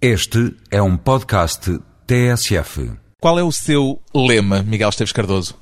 [0.00, 2.92] Este é um podcast TSF.
[3.18, 5.54] Qual é o seu lema, Miguel Esteves Cardoso?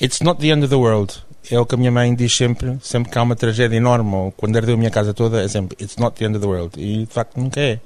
[0.00, 1.14] It's not the end of the world.
[1.50, 4.32] É o que a minha mãe diz sempre, sempre que há uma tragédia enorme ou
[4.32, 6.80] quando ardeu a minha casa toda, é sempre It's not the end of the world.
[6.80, 7.80] E de facto nunca é.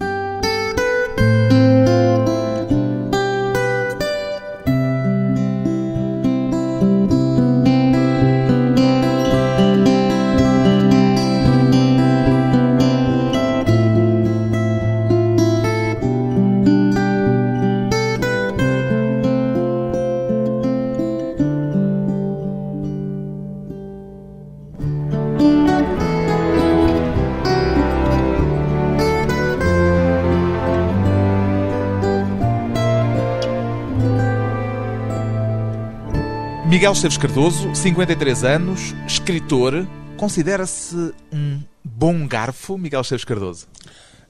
[36.79, 39.85] Miguel Esteves Cardoso, 53 anos, escritor.
[40.17, 43.67] Considera-se um bom garfo, Miguel Esteves Cardoso?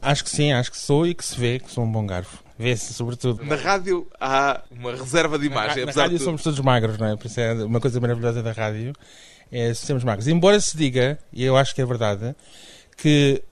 [0.01, 2.43] Acho que sim, acho que sou e que se vê que sou um bom garfo.
[2.59, 3.45] Vê-se, sobretudo.
[3.45, 6.24] Na rádio há uma reserva de imagem, na apesar rádio de...
[6.24, 7.16] somos todos magros, não é?
[7.16, 8.95] Por isso é uma coisa maravilhosa da rádio.
[9.52, 10.26] É sermos magros.
[10.26, 12.35] Embora se diga, e eu acho que é verdade,
[12.96, 13.43] que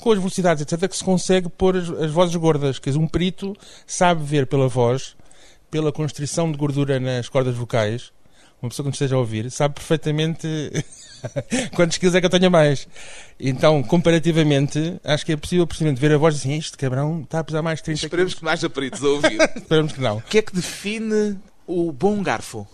[0.00, 2.80] com as velocidades, etc., que se consegue pôr as, as vozes gordas.
[2.80, 5.14] Que um perito sabe ver pela voz,
[5.70, 8.10] pela constrição de gordura nas cordas vocais,
[8.62, 10.46] uma pessoa que nos esteja a ouvir, sabe perfeitamente
[11.74, 12.86] quantos quilos é que eu tenho a mais.
[13.38, 17.44] Então, comparativamente, acho que é possível precisamente ver a voz assim, este cabrão está a
[17.44, 19.40] pesar mais de 30 Esperemos que não haja peritos a ouvir.
[19.56, 20.18] Esperamos que não.
[20.18, 22.66] o que é que define o bom garfo?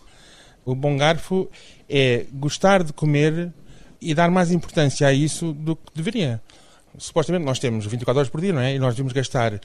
[0.65, 1.49] O bom garfo
[1.89, 3.51] é gostar de comer
[4.01, 6.43] e dar mais importância a isso do que deveria.
[6.99, 8.75] Supostamente nós temos 24 horas por dia, não é?
[8.75, 9.59] E nós devemos gastar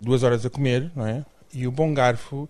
[0.00, 1.24] duas horas a comer, não é?
[1.52, 2.48] E o bom garfo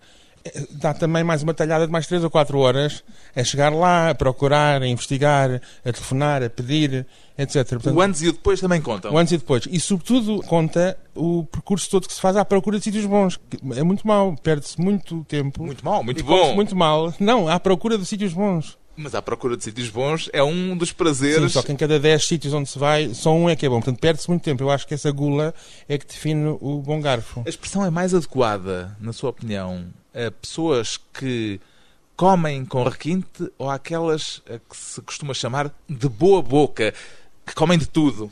[0.71, 3.03] dá também mais uma talhada de mais 3 ou 4 horas
[3.35, 7.67] a chegar lá, a procurar, a investigar, a telefonar, a pedir, etc.
[7.69, 9.13] Portanto, O antes e o depois também contam.
[9.13, 9.65] o antes e depois.
[9.71, 13.39] E, sobretudo, conta o percurso todo que se faz à procura de sítios bons.
[13.77, 15.65] É muito mau, perde-se muito tempo.
[15.65, 16.55] Muito mal, muito bom.
[16.55, 17.15] Muito mal.
[17.21, 18.77] Não, à procura de sítios bons.
[19.01, 21.53] Mas à procura de sítios bons é um dos Sim, prazeres.
[21.53, 23.77] só que em cada 10 sítios onde se vai, só um é que é bom.
[23.77, 24.61] Portanto, perde-se muito tempo.
[24.64, 25.55] Eu acho que essa gula
[25.89, 27.45] é que define o bom garfo.
[27.47, 29.85] A expressão é mais adequada, na sua opinião,
[30.27, 31.61] a pessoas que
[32.17, 36.92] comem com requinte ou àquelas a que se costuma chamar de boa boca,
[37.46, 38.30] que comem de tudo?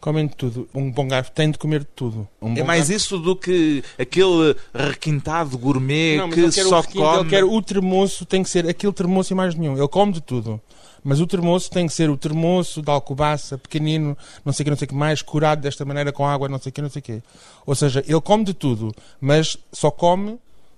[0.00, 0.68] Comem de tudo.
[0.74, 2.26] Um bom garfo tem de comer de tudo.
[2.40, 7.20] Um É mais garfo- isso do que aquele requintado gourmet Não, que só requinte, come.
[7.20, 9.76] Ele quer o termoço, tem que ser aquele termoço e mais nenhum.
[9.78, 10.60] Ele come de tudo.
[11.04, 14.70] Mas o termoço tem que ser o termoço de alcobaça, pequenino, não sei o que,
[14.70, 16.90] não sei o que mais, curado desta maneira com água, não sei o que, não
[16.90, 17.22] sei o que.
[17.66, 20.36] Ou seja, ele come de tudo, mas só come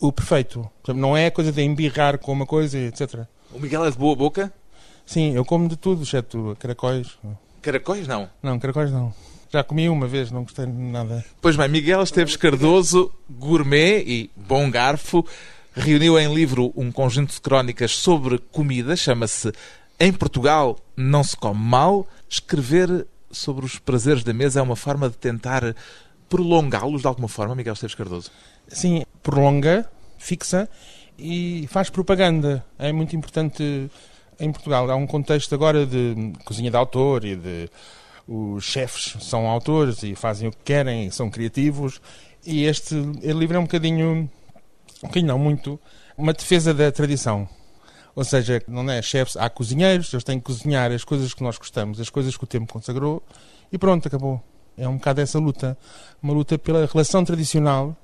[0.08, 0.68] o perfeito.
[0.88, 3.26] Não é a coisa de embirrar com uma coisa, etc.
[3.52, 4.52] O Miguel é de boa boca?
[5.06, 7.18] Sim, eu como de tudo, exceto caracóis.
[7.62, 8.28] Caracóis não.
[8.42, 9.14] Não, caracóis não.
[9.50, 11.24] Já comi uma vez, não gostei de nada.
[11.40, 15.24] Pois bem, Miguel Esteves Cardoso, gourmet e bom garfo,
[15.72, 19.52] reuniu em livro um conjunto de crónicas sobre comida, chama-se
[20.00, 22.06] Em Portugal não se come mal.
[22.28, 25.74] Escrever sobre os prazeres da mesa é uma forma de tentar
[26.28, 28.30] prolongá-los de alguma forma, Miguel Esteves Cardoso.
[28.68, 29.88] Sim, prolonga,
[30.18, 30.68] fixa
[31.18, 32.64] e faz propaganda.
[32.78, 33.90] É muito importante
[34.38, 34.90] em Portugal.
[34.90, 37.70] Há um contexto agora de cozinha de autor e de
[38.26, 42.00] os chefes são autores e fazem o que querem, são criativos.
[42.44, 44.30] E este livro é um bocadinho,
[45.02, 45.78] um bocadinho não muito,
[46.16, 47.48] uma defesa da tradição.
[48.14, 51.58] Ou seja, não é chefes, há cozinheiros, eles têm que cozinhar as coisas que nós
[51.58, 53.22] gostamos, as coisas que o tempo consagrou
[53.72, 54.42] e pronto, acabou.
[54.76, 55.76] É um bocado essa luta.
[56.22, 57.96] Uma luta pela relação tradicional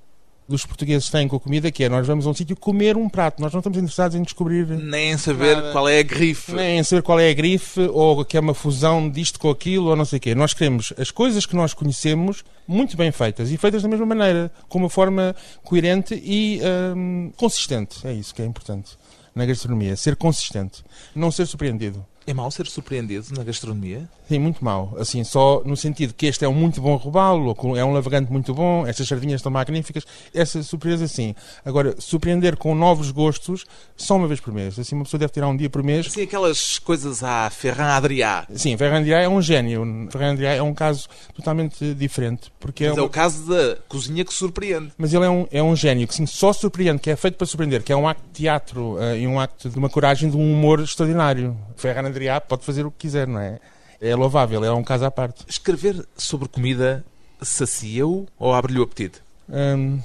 [0.51, 3.09] dos portugueses têm com a comida, que é nós vamos a um sítio comer um
[3.09, 3.41] prato.
[3.41, 5.73] Nós não estamos interessados em descobrir Nem em saber Nada.
[5.73, 6.53] qual é a grife.
[6.53, 9.89] nem em saber qual é a grife ou que é uma fusão disto com aquilo
[9.91, 10.35] ou não sei o quê.
[10.35, 14.53] Nós queremos as coisas que nós conhecemos muito bem feitas e feitas da mesma maneira,
[14.69, 16.61] com uma forma coerente e
[16.97, 18.07] hum, consistente.
[18.07, 18.99] É isso que é importante
[19.35, 20.83] na gastronomia, ser consistente,
[21.15, 22.05] não ser surpreendido.
[22.27, 24.09] É mau ser surpreendido na gastronomia?
[24.29, 24.95] Sim, muito mau.
[24.99, 28.55] Assim, só no sentido que este é um muito bom robalo, é um lavagante muito
[28.55, 31.35] bom, estas sardinhas estão magníficas, essa surpresa sim.
[31.65, 33.65] Agora, surpreender com novos gostos
[33.97, 34.79] só uma vez por mês.
[34.79, 36.07] Assim, uma pessoa deve tirar um dia por mês.
[36.07, 38.47] Assim, aquelas coisas à Ferran Adrià.
[38.55, 40.09] Sim, Ferran Diá é um gênio.
[40.13, 42.53] Ferran Diá é um caso totalmente diferente.
[42.61, 44.93] Porque é Mas é uma- o caso da cozinha que surpreende.
[44.97, 47.47] Mas ele é um, é um gênio que sim, só surpreende, que é feito para
[47.47, 50.37] surpreender, que é um acto de teatro eh, e um acto de uma coragem, de
[50.37, 51.57] um humor extraordinário.
[51.77, 53.59] Ferran Adrià pode fazer o que quiser, não é?
[54.01, 55.45] É louvável, é um caso à parte.
[55.49, 57.05] Escrever sobre comida
[57.43, 59.21] sacia-o ou abre-lhe o apetite?
[59.49, 60.01] Hum,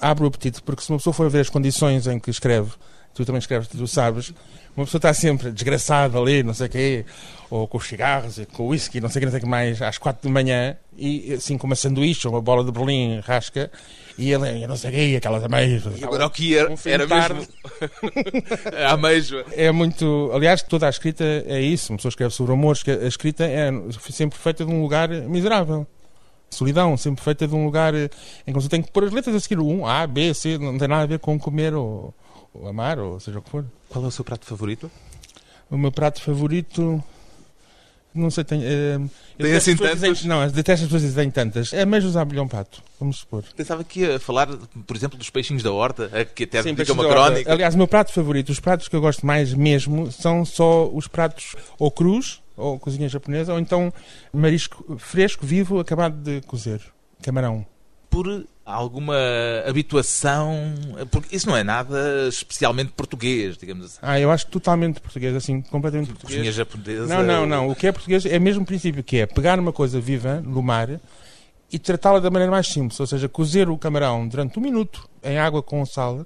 [0.00, 2.72] abre o apetite, porque se uma pessoa for ver as condições em que escreve,
[3.14, 4.32] tu também escreves, tu sabes,
[4.76, 7.04] uma pessoa está sempre desgraçada ali, não sei o quê,
[7.48, 9.48] ou com os cigarros, com o whisky, não sei o que, não sei o que
[9.48, 13.20] mais, às quatro de manhã, e assim com uma sanduíche ou uma bola de Berlim
[13.20, 13.70] rasca,
[14.18, 16.00] e ele, eu não sei o quê, aquelas ameixas.
[16.00, 17.46] E agora o que era, Um era mesmo
[18.86, 19.44] a ameijoa.
[19.52, 20.30] É muito.
[20.32, 21.92] Aliás, toda a escrita é isso.
[21.92, 23.70] Uma pessoa escreve sobre amores, que a escrita é
[24.10, 25.86] sempre feita de um lugar miserável.
[26.48, 28.08] Solidão, sempre feita de um lugar em
[28.46, 30.86] que você tem que pôr as letras a seguir 1, A, B, C, não tem
[30.86, 32.14] nada a ver com comer ou,
[32.54, 33.64] ou amar, ou seja o que for.
[33.88, 34.90] Qual é o seu prato favorito?
[35.70, 37.02] O meu prato favorito.
[38.14, 38.62] Não sei, tem.
[38.64, 38.96] eh,
[39.36, 40.18] Tem assim as pessoas tantos?
[40.18, 41.72] dizem- não, detesto as pessoas dizem tantas.
[41.72, 43.42] É mais usar bilhão pato, vamos supor.
[43.56, 44.46] Pensava que ia falar,
[44.86, 47.52] por exemplo, dos peixinhos da horta, a que até Sim, dedica uma crónica.
[47.52, 51.08] Aliás, o meu prato favorito, os pratos que eu gosto mais mesmo, são só os
[51.08, 53.92] pratos ou crus, ou cozinha japonesa, ou então
[54.32, 56.80] marisco fresco, vivo, acabado de cozer.
[57.20, 57.66] Camarão.
[58.08, 59.16] Por alguma
[59.66, 60.74] habituação,
[61.10, 63.98] porque isso não é nada especialmente português, digamos assim.
[64.00, 66.54] Ah, eu acho que totalmente português, assim, completamente Cozinha português.
[66.54, 67.06] japonesa.
[67.06, 67.68] Não, não, não.
[67.68, 70.62] O que é português é o mesmo princípio que é pegar uma coisa viva no
[70.62, 71.00] mar
[71.70, 75.38] e tratá-la da maneira mais simples, ou seja, cozer o camarão durante um minuto em
[75.38, 76.24] água com sal,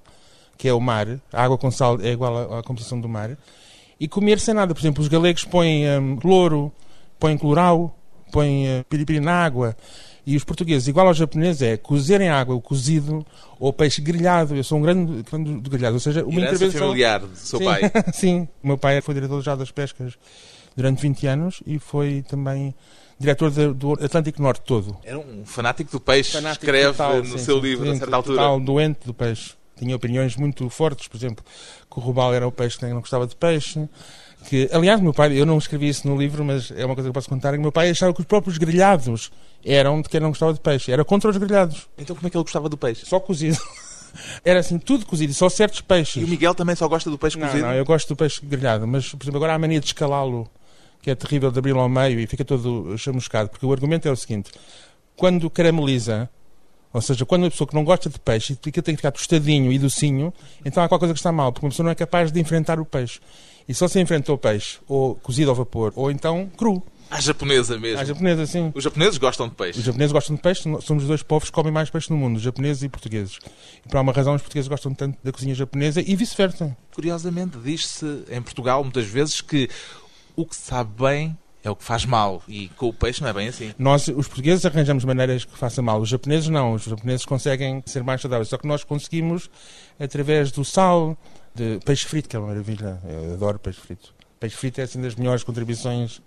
[0.57, 3.37] que é o mar, a água com sal é igual à, à composição do mar,
[3.99, 4.75] e comer sem nada.
[4.75, 6.73] Por exemplo, os galegos põem hum, louro,
[7.19, 7.99] põem colorau,
[8.31, 9.77] põem uh, piripiri na água.
[10.29, 13.25] E os portugueses, igual aos japoneses, é cozer em água o cozido
[13.59, 14.55] ou peixe grelhado.
[14.55, 15.95] Eu sou um grande fã do do grelhado.
[15.95, 16.89] Ou seja, uma Herança intervenção...
[16.89, 17.93] familiar do seu Sim, pai.
[18.13, 20.19] Sim, o meu pai foi diretor já das pescas
[20.77, 22.75] durante 20 anos e foi também
[23.19, 24.99] diretor do Atlântico Norte todo.
[25.03, 28.17] Era um fanático do peixe, Fanático escreve total, no sim, seu sim, livro, a certa
[28.17, 28.37] altura.
[28.37, 29.55] Total doente do peixe.
[29.79, 31.43] Tinha opiniões muito fortes, por exemplo,
[31.91, 33.89] que o robalo era o peixe que não gostava de peixe.
[34.47, 37.11] Que, aliás, meu pai, eu não escrevi isso no livro, mas é uma coisa que
[37.11, 39.31] eu posso contar, que meu pai achava que os próprios grelhados
[39.65, 40.91] eram de quem não gostava de peixe.
[40.91, 41.89] Era contra os grelhados.
[41.99, 43.05] Então como é que ele gostava do peixe?
[43.05, 43.59] Só cozido.
[44.43, 46.23] Era assim, tudo cozido, só certos peixes.
[46.23, 47.67] E o Miguel também só gosta do peixe Não, cozido?
[47.67, 50.49] não, eu gosto do peixe grelhado, mas, por exemplo, agora há a mania de escalá-lo,
[51.03, 54.11] que é terrível de abri-lo ao meio e fica todo chamuscado, porque o argumento é
[54.11, 54.51] o seguinte:
[55.15, 56.29] quando carameliza,
[56.93, 59.71] ou seja, quando uma pessoa que não gosta de peixe fica, tem que ficar tostadinho
[59.71, 60.33] e docinho,
[60.65, 62.81] então há qualquer coisa que está mal, porque uma pessoa não é capaz de enfrentar
[62.81, 63.21] o peixe.
[63.69, 66.83] E só se enfrenta o peixe, ou cozido ao vapor, ou então cru.
[67.11, 68.01] À japonesa mesmo.
[68.01, 68.71] À japonesa, sim.
[68.75, 69.79] Os japoneses gostam de peixe.
[69.79, 72.37] Os japoneses gostam de peixe, somos os dois povos que comem mais peixe no mundo,
[72.37, 73.39] os japoneses e portugueses.
[73.85, 76.77] E por alguma razão os portugueses gostam tanto da cozinha japonesa e vice-versa.
[76.95, 79.69] Curiosamente, diz-se em Portugal muitas vezes que
[80.37, 82.43] o que sabe bem é o que faz mal.
[82.49, 83.75] E com o peixe não é bem assim.
[83.79, 86.01] Nós, os portugueses, arranjamos maneiras que façam mal.
[86.01, 86.75] Os japoneses não.
[86.75, 88.49] Os japoneses conseguem ser mais saudáveis.
[88.49, 89.51] Só que nós conseguimos
[89.99, 91.17] através do sal,
[91.55, 93.01] de peixe frito, que é uma maravilha.
[93.09, 94.15] Eu adoro peixe frito.
[94.39, 96.23] Peixe frito é assim das melhores contribuições.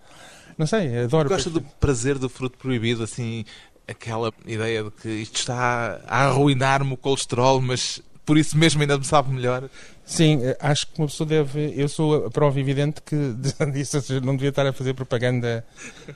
[0.57, 1.29] Não sei, adoro.
[1.29, 3.45] Gosta do prazer do fruto proibido, assim,
[3.87, 8.97] aquela ideia de que isto está a arruinar-me o colesterol, mas por isso mesmo ainda
[8.97, 9.69] me sabe melhor.
[10.05, 11.73] Sim, eh, acho que uma pessoa deve.
[11.75, 13.15] Eu sou a prova evidente que
[13.71, 15.65] disso, não devia estar a fazer propaganda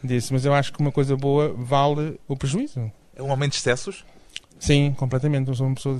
[0.03, 2.91] disso, mas eu acho que uma coisa boa vale o prejuízo.
[3.15, 4.03] É um aumento de excessos?
[4.59, 5.47] Sim, completamente.
[5.47, 5.99] Eu sou uma pessoa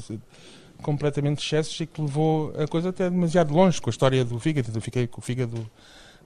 [0.82, 4.40] completamente de excessos e que levou a coisa até demasiado longe com a história do
[4.40, 4.70] fígado.
[4.74, 5.70] Eu fiquei com o fígado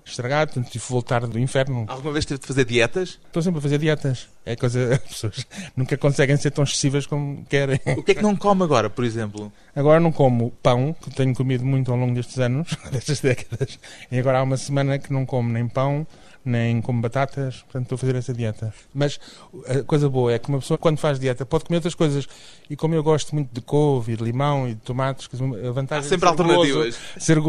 [0.05, 1.85] estragado, portanto tive que voltar do inferno.
[1.87, 3.19] Alguma vez teve de fazer dietas?
[3.25, 4.27] Estou sempre a fazer dietas.
[4.45, 4.95] É coisa.
[4.95, 7.79] As pessoas nunca conseguem ser tão excessivas como querem.
[7.97, 9.51] O que é que não come agora, por exemplo?
[9.75, 13.79] Agora não como pão, que tenho comido muito ao longo destes anos, destas décadas.
[14.11, 16.05] E agora há uma semana que não como nem pão,
[16.43, 18.73] nem como batatas, portanto estou a fazer essa dieta.
[18.93, 19.19] Mas
[19.67, 22.27] a coisa boa é que uma pessoa, quando faz dieta, pode comer outras coisas.
[22.69, 26.05] E como eu gosto muito de couve, e de limão e de tomates, a vantagem
[26.05, 26.99] Há sempre de ser guloso- alternativas.
[27.19, 27.39] ser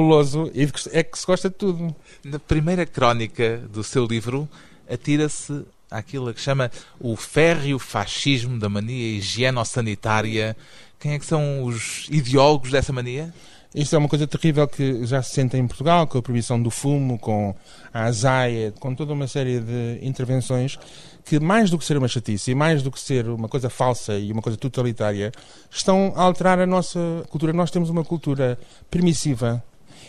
[0.55, 1.95] e de que- é que se gosta de tudo.
[2.25, 4.49] Na primeira crónica do seu livro,
[4.91, 10.57] atira-se àquilo que chama o férreo fascismo da mania higieno-sanitária.
[10.99, 13.33] Quem é que são os ideólogos dessa mania?
[13.73, 16.71] Isto é uma coisa terrível que já se sente em Portugal, com a proibição do
[16.71, 17.55] fumo, com
[17.95, 20.77] a azaia, com toda uma série de intervenções
[21.25, 24.19] que, mais do que ser uma chatice e mais do que ser uma coisa falsa
[24.19, 25.31] e uma coisa totalitária,
[25.71, 26.99] estão a alterar a nossa
[27.31, 27.53] cultura.
[27.53, 28.59] Nós temos uma cultura
[28.91, 29.63] permissiva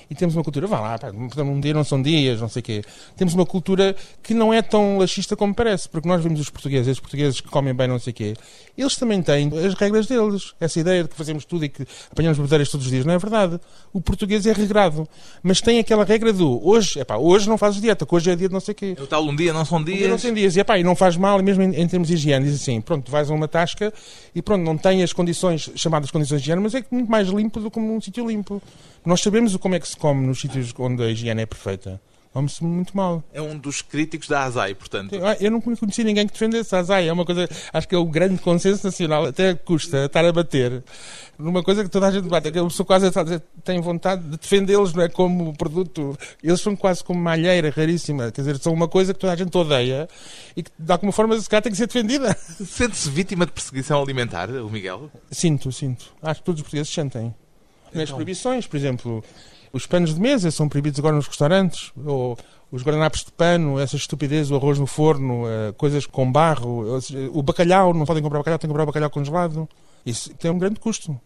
[0.10, 2.64] e temos uma cultura, vá lá, pá, um dia não são dias, não sei o
[2.64, 2.84] quê.
[3.16, 6.88] Temos uma cultura que não é tão laxista como parece, porque nós vemos os portugueses,
[6.88, 8.34] esses portugueses que comem bem não sei o quê,
[8.78, 10.54] eles também têm as regras deles.
[10.60, 13.18] Essa ideia de que fazemos tudo e que apanhamos bebedeiras todos os dias não é
[13.18, 13.60] verdade.
[13.94, 15.08] O português é regrado,
[15.44, 18.48] mas tem aquela regra do hoje, epá, hoje não fazes dieta, que hoje é dia
[18.48, 18.96] de não sei o quê.
[18.98, 20.22] É o tal um dia não são Um dia não dias.
[20.22, 20.56] tem dias.
[20.56, 22.80] E, epá, e não faz mal, e mesmo em, em termos de higiene, diz assim,
[22.82, 23.94] pronto, vais a uma tasca
[24.34, 27.60] e pronto, não tem as condições, chamadas condições de higiene, mas é muito mais limpo
[27.60, 28.62] do que num sítio limpo.
[29.04, 32.00] Nós sabemos como é que se come nos sítios onde a higiene é perfeita.
[32.34, 33.22] come-se muito mal.
[33.34, 35.14] É um dos críticos da ASAI, portanto.
[35.22, 37.10] Ah, Eu não conheci ninguém que defendesse a Azai.
[37.10, 39.26] É uma coisa, acho que é o grande consenso nacional.
[39.26, 40.82] Até custa estar a bater
[41.38, 42.48] numa coisa que toda a gente bate.
[42.48, 43.12] É a pessoa quase
[43.66, 45.10] tem vontade de defendê-los, não é?
[45.10, 46.18] Como produto.
[46.42, 48.32] Eles são quase como uma alheira raríssima.
[48.32, 50.08] Quer dizer, são uma coisa que toda a gente odeia
[50.56, 52.34] e que de alguma forma se calhar tem que ser defendida.
[52.66, 55.12] Sente-se vítima de perseguição alimentar, o Miguel?
[55.30, 56.14] Sinto, sinto.
[56.24, 57.36] Acho que todos os portugueses sentem.
[57.94, 58.16] Nas Então.
[58.16, 59.22] proibições, por exemplo,
[59.74, 62.38] os panos de mesa são proibidos agora nos restaurantes, ou
[62.72, 67.30] os guardanapos de pano, essa estupidez, o arroz no forno, eh, coisas com barro, seja,
[67.34, 69.68] o bacalhau, não podem comprar bacalhau, têm que comprar bacalhau congelado.
[70.06, 71.20] Isso tem um grande custo.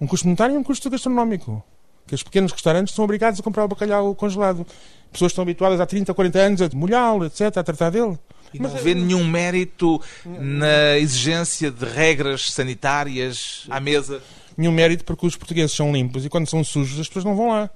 [0.00, 1.62] Um custo monetário e um custo gastronómico.
[2.06, 4.66] Que os pequenos restaurantes são obrigados a comprar o bacalhau congelado.
[5.12, 8.18] Pessoas estão habituadas há 30, 40 anos a molhá-lo, etc., a tratar dele.
[8.54, 14.22] E não Mas, vê eh, nenhum mérito na exigência de regras sanitárias à mesa?
[14.56, 17.48] nenhum mérito porque os portugueses são limpos e quando são sujos as pessoas não vão
[17.48, 17.70] lá.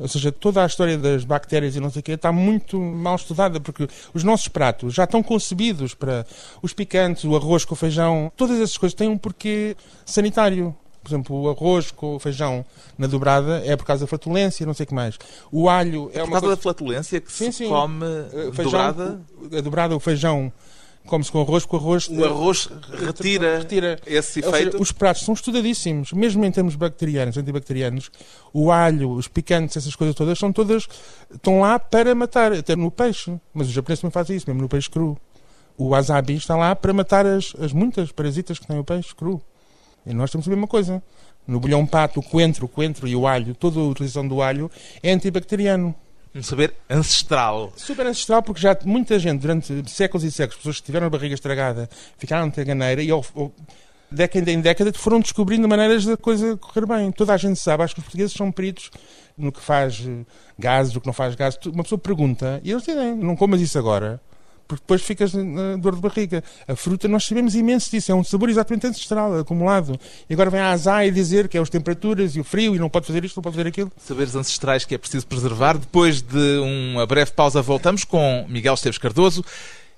[0.00, 3.16] Ou seja, toda a história das bactérias e não sei o quê está muito mal
[3.16, 6.26] estudada porque os nossos pratos já estão concebidos para
[6.62, 10.74] os picantes, o arroz com o feijão, todas essas coisas têm um porquê sanitário.
[11.02, 12.64] Por exemplo, o arroz com o feijão
[12.98, 15.18] na dobrada é por causa da flatulência, não sei o que mais.
[15.50, 16.56] O alho é Por uma causa coisa...
[16.56, 17.68] da flatulência que Sim, se sim.
[17.68, 19.20] come Uh, dobrada,
[19.56, 20.52] A dobrada, o feijão
[21.06, 22.08] come-se com arroz, com o arroz...
[22.08, 22.68] o arroz
[23.04, 24.82] retira, retira esse Ou seja, efeito.
[24.82, 28.10] os pratos são estudadíssimos, mesmo em termos bacterianos, antibacterianos.
[28.52, 30.86] O alho, os picantes, essas coisas todas, são todas.
[31.32, 33.34] estão lá para matar, até no peixe.
[33.52, 35.18] Mas os japoneses também fazem isso, mesmo no peixe cru.
[35.76, 39.40] O wasabi está lá para matar as, as muitas parasitas que têm o peixe cru.
[40.06, 41.02] E nós temos a mesma coisa.
[41.46, 44.70] No bolhão pato, o coentro, o coentro e o alho, toda a utilização do alho
[45.02, 45.94] é antibacteriano.
[46.34, 47.72] Um saber ancestral.
[47.76, 51.34] Super ancestral, porque já muita gente, durante séculos e séculos, pessoas que tiveram a barriga
[51.34, 53.52] estragada, ficaram de ganeira e, ao, ao,
[54.10, 57.12] década em década, foram descobrindo maneiras da coisa correr bem.
[57.12, 58.90] Toda a gente sabe, acho que os portugueses são peritos
[59.36, 60.24] no que faz eh,
[60.58, 61.58] gases, no que não faz gases.
[61.66, 64.20] Uma pessoa pergunta e eles dizem: não comas isso agora,
[64.70, 66.44] porque depois ficas na dor de barriga.
[66.68, 69.98] A fruta, nós sabemos imenso disso, é um sabor exatamente ancestral, acumulado.
[70.28, 72.88] E agora vem a azai dizer que é as temperaturas e o frio e não
[72.88, 73.90] pode fazer isto, não pode fazer aquilo.
[73.96, 75.76] Saberes ancestrais que é preciso preservar.
[75.76, 76.58] Depois de
[76.92, 79.44] uma breve pausa, voltamos com Miguel Esteves Cardoso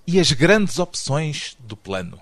[0.06, 2.18] e as grandes opções do plano.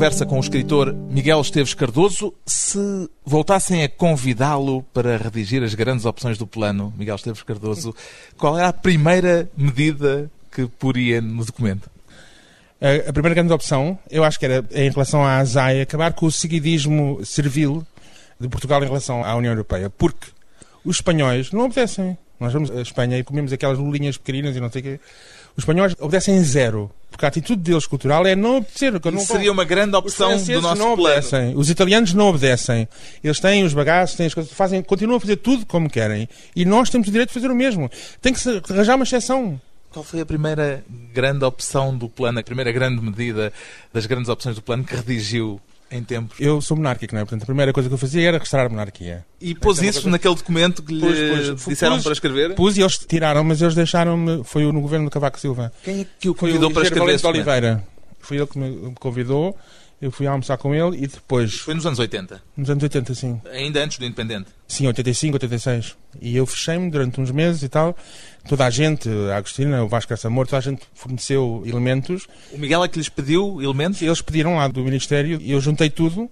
[0.00, 2.78] Conversa com o escritor Miguel Esteves Cardoso, se
[3.22, 7.94] voltassem a convidá-lo para redigir as grandes opções do plano, Miguel Esteves Cardoso,
[8.38, 11.90] qual era a primeira medida que poria no documento?
[12.80, 16.32] A, primeira grande opção, eu acho que era em relação à ASAI, acabar com o
[16.32, 17.86] seguidismo servil
[18.40, 20.28] de Portugal em relação à União Europeia, porque
[20.82, 22.16] os espanhóis não obedecem.
[22.40, 25.00] Nós vamos à Espanha e comemos aquelas lulinhas pequeninas e não sei o quê.
[25.60, 28.98] Os espanhóis obedecem zero, porque a atitude deles cultural é não obedecer.
[28.98, 31.18] que não Isso seria uma grande os opção franceses do nosso não plano.
[31.18, 31.52] obedecem.
[31.54, 32.88] Os italianos não obedecem.
[33.22, 36.26] Eles têm os bagaços, têm as coisas, fazem, continuam a fazer tudo como querem.
[36.56, 37.90] E nós temos o direito de fazer o mesmo.
[38.22, 39.60] Tem que se arranjar uma exceção.
[39.90, 43.52] Qual foi a primeira grande opção do plano, a primeira grande medida
[43.92, 45.60] das grandes opções do plano que redigiu
[45.90, 46.38] em tempos?
[46.40, 47.24] Eu sou monárquico, não é?
[47.24, 49.24] Portanto, a primeira coisa que eu fazia era restaurar a monarquia.
[49.40, 51.66] E pôs isso coisa- naquele documento que lhe Pus, pus.
[51.66, 52.54] disseram Pus- para escrever?
[52.54, 54.42] Pus e eles tiraram, mas eles deixaram-me.
[54.44, 55.72] Foi no governo do Cavaco Silva.
[55.82, 57.36] Quem é que o Foi convidou o para escrever de documento?
[57.48, 57.84] Oliveira.
[58.20, 59.56] Foi ele que me convidou.
[60.00, 63.40] Eu fui almoçar com ele e depois, Foi nos anos 80, nos anos 80, sim.
[63.52, 64.46] ainda antes do Independente.
[64.66, 65.96] Sim, 85, 86.
[66.22, 67.94] E eu fechei-me durante uns meses e tal.
[68.48, 72.26] Toda a gente, a Agostina, o Vasco Amor, toda a gente forneceu elementos.
[72.50, 74.00] O Miguel é que lhes pediu elementos?
[74.00, 76.30] Eles pediram lá do Ministério e eu juntei tudo.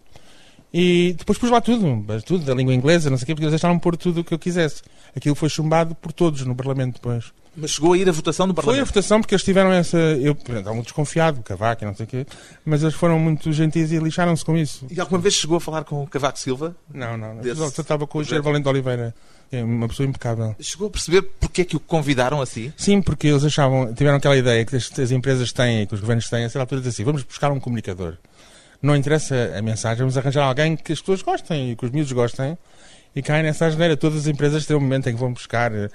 [0.72, 3.52] E depois pus lá tudo, tudo da língua inglesa, não sei o quê, porque eles
[3.52, 4.82] deixaram pôr tudo o que eu quisesse.
[5.16, 7.32] Aquilo foi chumbado por todos no Parlamento depois.
[7.60, 8.86] Mas chegou a ir a votação no Foi a Parlamento.
[8.86, 9.98] votação porque eles tiveram essa.
[9.98, 12.26] Eu por exemplo, estava muito desconfiado, Cavaco e não sei o quê,
[12.64, 14.86] mas eles foram muito gentis e lixaram-se com isso.
[14.90, 16.76] E alguma vez chegou a falar com o Cavaco Silva?
[16.92, 17.42] Não, não, não.
[17.42, 19.14] Desse Eu estava com o Engenheiro Valente de Oliveira,
[19.50, 20.54] é uma pessoa impecável.
[20.60, 22.72] Chegou a perceber porque é que o convidaram assim?
[22.76, 26.00] Sim, porque eles achavam, tiveram aquela ideia que as, as empresas têm e que os
[26.00, 28.16] governos têm, a certa altura assim: vamos buscar um comunicador.
[28.80, 32.12] Não interessa a mensagem, vamos arranjar alguém que as pessoas gostem e que os miúdos
[32.12, 32.56] gostem
[33.14, 33.96] e caem nessa asneira.
[33.96, 35.88] Todas as empresas têm um momento em que vão buscar eh,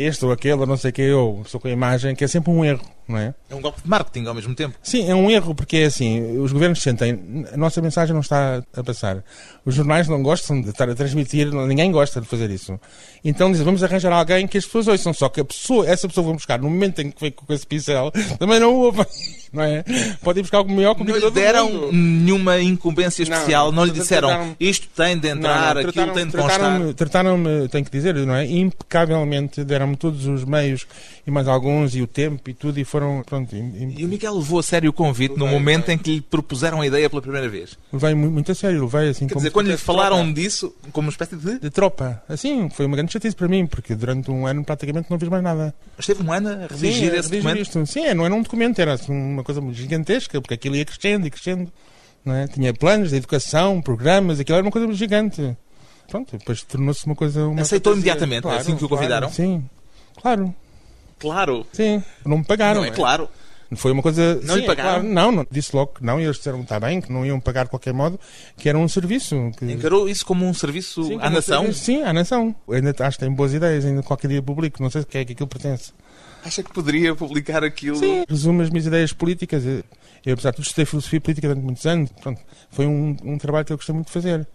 [0.00, 2.50] este ou aquele, ou não sei quem eu, sou com a imagem, que é sempre
[2.50, 3.34] um erro, não é?
[3.50, 4.74] É um golpe de marketing ao mesmo tempo.
[4.82, 8.62] Sim, é um erro, porque é assim, os governos sentem, a nossa mensagem não está
[8.76, 9.22] a passar.
[9.64, 12.78] Os jornais não gostam de estar a transmitir, ninguém gosta de fazer isso.
[13.24, 16.24] Então dizem, vamos arranjar alguém que as pessoas ouçam, só que a pessoa, essa pessoa
[16.26, 19.04] vão buscar, no momento em que vem com esse pincel, também não o ouvem,
[19.52, 19.84] não é?
[20.22, 23.90] Podem buscar algo melhor Não comunicador lhe do deram nenhuma incumbência especial, não, Não, lhe
[23.92, 26.94] disseram trataram- isto tem de entrar, Não, não, aquilo tem de constar.
[26.94, 28.44] Trataram-me, tenho que dizer, não é?
[28.46, 30.86] Impecavelmente, deram-me todos os meios
[31.26, 34.34] e mais alguns, e o tempo e tudo, e foram, pronto, e, E o Miguel
[34.36, 35.94] levou a sério o convite no momento levei.
[35.94, 37.76] em que lhe propuseram a ideia pela primeira vez.
[37.92, 40.32] levei mu- muito a sério, levei assim Quer como dizer, quando lhe falaram tropa.
[40.32, 41.58] disso, como uma espécie de.
[41.58, 45.18] de tropa, assim, foi uma grande chatice para mim, porque durante um ano praticamente não
[45.18, 45.74] fiz mais nada.
[45.98, 47.62] Esteve um ano a redigir Sim, esse redigir documento.
[47.62, 47.86] isto.
[47.86, 51.26] Sim, não era um documento, era assim, uma coisa muito gigantesca, porque aquilo ia crescendo
[51.26, 51.72] e crescendo.
[52.24, 52.46] Não é?
[52.46, 55.56] Tinha planos de educação, programas, aquilo era uma coisa gigante.
[56.08, 57.46] Pronto, depois tornou-se uma coisa.
[57.46, 58.12] Uma Aceitou fantasia.
[58.12, 59.28] imediatamente, assim que o convidaram?
[59.28, 59.62] Claro, sim,
[60.20, 60.54] claro,
[61.18, 62.02] Claro, sim.
[62.24, 62.80] Não me pagaram.
[62.80, 62.92] não é é?
[62.92, 63.28] claro.
[63.76, 64.36] Foi uma coisa.
[64.36, 64.90] Não sim, lhe é pagaram?
[65.00, 65.08] claro.
[65.08, 67.38] não, não, disse logo que não, e eles disseram que está bem, que não iam
[67.38, 68.18] pagar de qualquer modo,
[68.56, 69.36] que era um serviço.
[69.58, 69.70] Que...
[69.70, 71.60] Encarou isso como um serviço Sim, à nação?
[71.62, 71.84] serviço.
[71.84, 72.54] Sim, à nação.
[72.66, 75.24] Eu ainda acho que tem boas ideias, ainda qualquer dia publico, não sei se é
[75.24, 75.92] que aquilo pertence.
[76.42, 77.96] Acha que poderia publicar aquilo?
[77.96, 79.64] Sim, resumo as minhas ideias políticas.
[79.66, 79.82] Eu,
[80.24, 82.10] eu, apesar de tudo, estudei filosofia política durante muitos anos.
[82.22, 84.46] Pronto, foi um, um trabalho que eu gostei muito de fazer.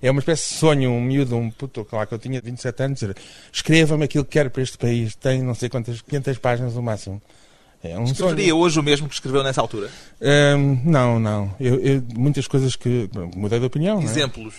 [0.00, 3.00] É uma espécie de sonho, um miúdo, um puto, claro que eu tinha 27 anos,
[3.00, 3.16] dizer,
[3.52, 5.14] escreva-me aquilo que quero para este país.
[5.16, 7.20] Tem não sei quantas, 500 páginas no máximo.
[7.84, 8.56] É um Escreveria sonho.
[8.58, 9.88] hoje o mesmo que escreveu nessa altura?
[10.20, 11.52] Hum, não, não.
[11.58, 13.10] Eu, eu- muitas coisas que.
[13.34, 13.96] Mudei de opinião.
[13.96, 14.04] não é?
[14.10, 14.54] Exemplos.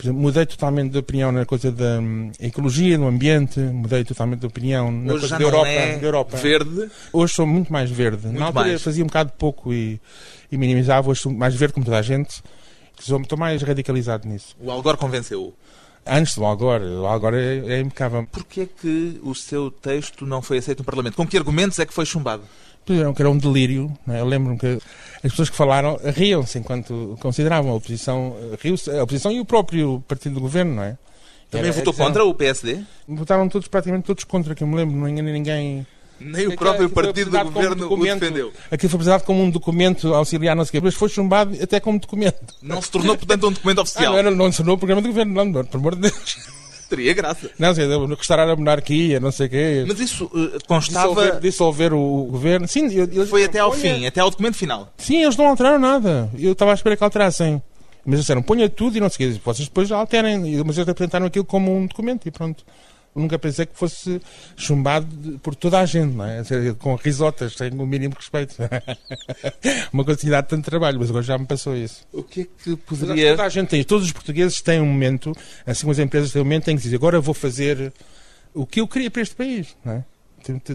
[0.00, 4.46] Exemplo, mudei totalmente de opinião na coisa da hum, ecologia, no ambiente, mudei totalmente de
[4.46, 6.36] opinião na hoje coisa da Europa, é da Europa.
[6.36, 6.88] verde.
[7.12, 8.26] Hoje sou muito mais verde.
[8.28, 8.80] Muito Na altura mais.
[8.82, 10.00] fazia um bocado pouco e,
[10.52, 12.40] e minimizava, hoje sou mais verde como toda a gente.
[12.98, 14.56] Estou mais radicalizado nisso.
[14.60, 15.54] O Algor convenceu-o.
[16.06, 18.26] Antes do Algor, o Algor é, é impecável.
[18.32, 21.14] Porquê é que o seu texto não foi aceito no Parlamento?
[21.16, 22.42] Com que argumentos é que foi chumbado?
[22.86, 23.92] Disseram que era um delírio.
[24.06, 24.20] não é?
[24.20, 24.78] Eu lembro-me que
[25.16, 30.02] as pessoas que falaram riam-se enquanto consideravam a oposição, riu-se, a oposição e o próprio
[30.08, 30.96] partido do governo, não é?
[31.50, 32.80] Também Era- votou disseram- contra o PSD?
[33.06, 35.86] Votaram todos, praticamente todos contra, que eu me lembro, não enganei ninguém.
[36.20, 38.20] Nem o próprio partido do governo o documento.
[38.20, 38.52] defendeu.
[38.70, 41.78] Aquilo foi apresentado como um documento auxiliar, não sei o quê, mas foi chumbado até
[41.80, 42.54] como documento.
[42.62, 44.12] Não se tornou, portanto, um documento Ah, oficial.
[44.12, 46.36] não, era, não se tornou o programa do governo, não, não, pelo amor de Deus.
[46.88, 47.50] Teria graça.
[47.58, 49.84] Não, sei, restaurar a monarquia, não sei o quê.
[49.86, 51.32] Mas isso uh, dissolver, constava.
[51.40, 52.66] dissolver o governo.
[52.66, 54.90] Sim, eles- Foi até ao ponha- fim, até ao documento final.
[54.96, 56.30] Sim, eles não alteraram nada.
[56.38, 57.62] Eu estava à espera que alterassem.
[58.06, 59.40] Mas disseram, ponha tudo e não sei o quê.
[59.44, 60.38] Vocês depois alterem.
[60.64, 62.64] Mas eles apresentaram aquilo como um documento e pronto.
[63.18, 64.20] Eu nunca pensei que fosse
[64.56, 66.40] chumbado de- por toda a gente, não é?
[66.78, 68.54] Com risotas, sem o mínimo respeito.
[69.92, 72.06] Uma coisa que tinha dado tanto trabalho, mas agora já me passou isso.
[72.12, 73.30] O que é que poderia.
[73.32, 75.32] toda a gente tem, todos os portugueses têm um momento,
[75.66, 77.92] assim como as empresas têm um momento, têm que dizer, agora vou fazer
[78.54, 80.04] o que eu queria para este país, não é?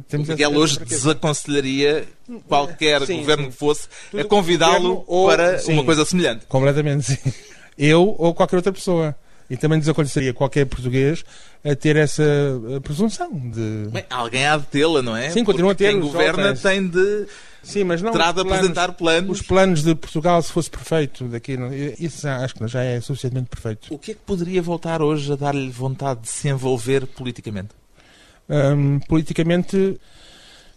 [0.10, 2.06] Temos Miguel hoje desaconselharia
[2.48, 3.52] qualquer Sim, governo sim.
[3.52, 5.72] que fosse Tudo a convidá-lo para sim.
[5.72, 6.46] uma coisa semelhante.
[6.48, 7.18] Completamente, sim.
[7.78, 9.16] Eu ou qualquer outra pessoa.
[9.50, 11.24] E também desaconselharia qualquer português
[11.64, 13.90] a ter essa eh, presunção de...
[13.92, 15.30] Bem, alguém há de tê-la, não é?
[15.30, 17.26] Sim, continua a Porque ter, Quem governa tem de.
[17.62, 19.40] Sim, mas não terá de planos- apresentar planos.
[19.40, 21.58] Os planos de Portugal, se fosse perfeito, daqui,
[22.00, 23.94] isso já- acho que já é suficientemente perfeito.
[23.94, 27.70] O que é que poderia voltar hoje a dar-lhe vontade de se envolver politicamente?
[28.50, 29.98] Hum, politicamente,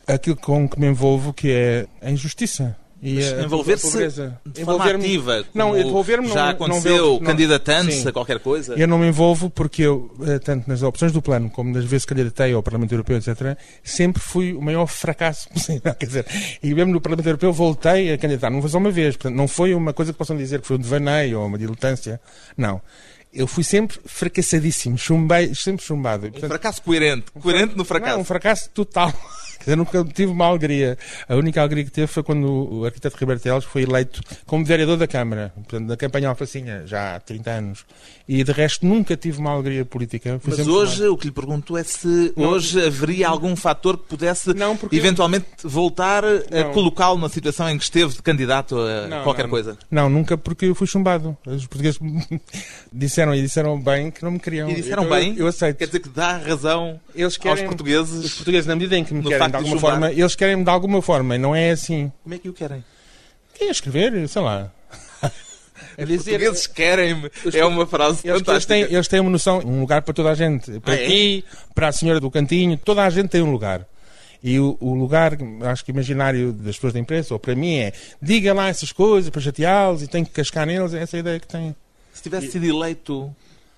[0.06, 2.76] aquilo com que me envolvo, que é a injustiça.
[3.08, 3.86] E a envolver-se.
[3.88, 5.44] De forma Envolver-me- ativa.
[5.54, 8.74] Não, não- Já não aconteceu, não- candidatando-se a qualquer coisa.
[8.76, 12.04] Eu não me envolvo porque eu, eh, tanto nas opções do plano como nas vezes
[12.04, 15.94] que candidatei ao Parlamento Europeu, etc., sempre fui o maior fracasso possível.
[15.94, 16.26] Quer dizer,
[16.60, 19.16] e mesmo no Parlamento Europeu voltei a candidatar, não foi só uma vez.
[19.16, 22.20] Portanto, não foi uma coisa que possam dizer que foi um devaneio ou uma diletância.
[22.56, 22.80] Não.
[23.32, 26.26] Eu fui sempre fracassadíssimo, chumbei, sempre chumbado.
[26.26, 27.26] E, Um portanto, fracasso coerente.
[27.40, 28.18] Coerente no não, fracasso.
[28.18, 29.12] um fracasso total.
[29.66, 30.96] Dizer, nunca tive uma alegria.
[31.28, 34.96] A única alegria que teve foi quando o arquiteto Ribeiro Teles foi eleito como vereador
[34.96, 37.84] da Câmara, portanto, da campanha Alfacinha, já há 30 anos.
[38.28, 40.38] E de resto nunca tive uma alegria política.
[40.40, 42.50] Fui Mas hoje o que lhe pergunto é se Não.
[42.50, 47.76] hoje haveria algum fator que pudesse Não, porque- eventualmente voltar a colocá-lo na situação em
[47.76, 49.76] que esteve de candidato a Não, qualquer coisa.
[49.90, 51.36] Não, nunca porque eu fui chumbado.
[51.44, 51.98] Os portugueses
[52.92, 54.68] disseram e disseram bem que não me queriam.
[54.70, 55.32] E disseram Então, bem?
[55.32, 55.76] Eu, eu aceito.
[55.76, 58.34] Quer dizer que dá razão Eles aos querem, os portugueses.
[58.34, 61.34] portugueses, na medida em que me querem de alguma forma, eles querem-me de alguma forma,
[61.36, 62.12] e não é assim.
[62.22, 62.84] Como é que o querem?
[63.54, 64.28] Quem é escrever?
[64.28, 64.70] Sei lá.
[65.98, 67.30] Os dizer- portugueses querem-me.
[67.54, 68.74] É uma frase Eles, eles, fantástica.
[68.74, 70.78] têm, eles têm uma noção, um lugar para toda a gente.
[70.80, 71.06] Para Ah, é?
[71.06, 73.86] ti, para a senhora do cantinho, toda a gente tem um lugar.
[74.42, 75.32] E o, o lugar,
[75.64, 79.30] acho que imaginário das pessoas da imprensa, ou para mim, é diga lá essas coisas
[79.30, 81.74] para chateá-los e tem que cascar neles, é essa a ideia que tem.
[82.12, 83.34] Se tivesse sido eleito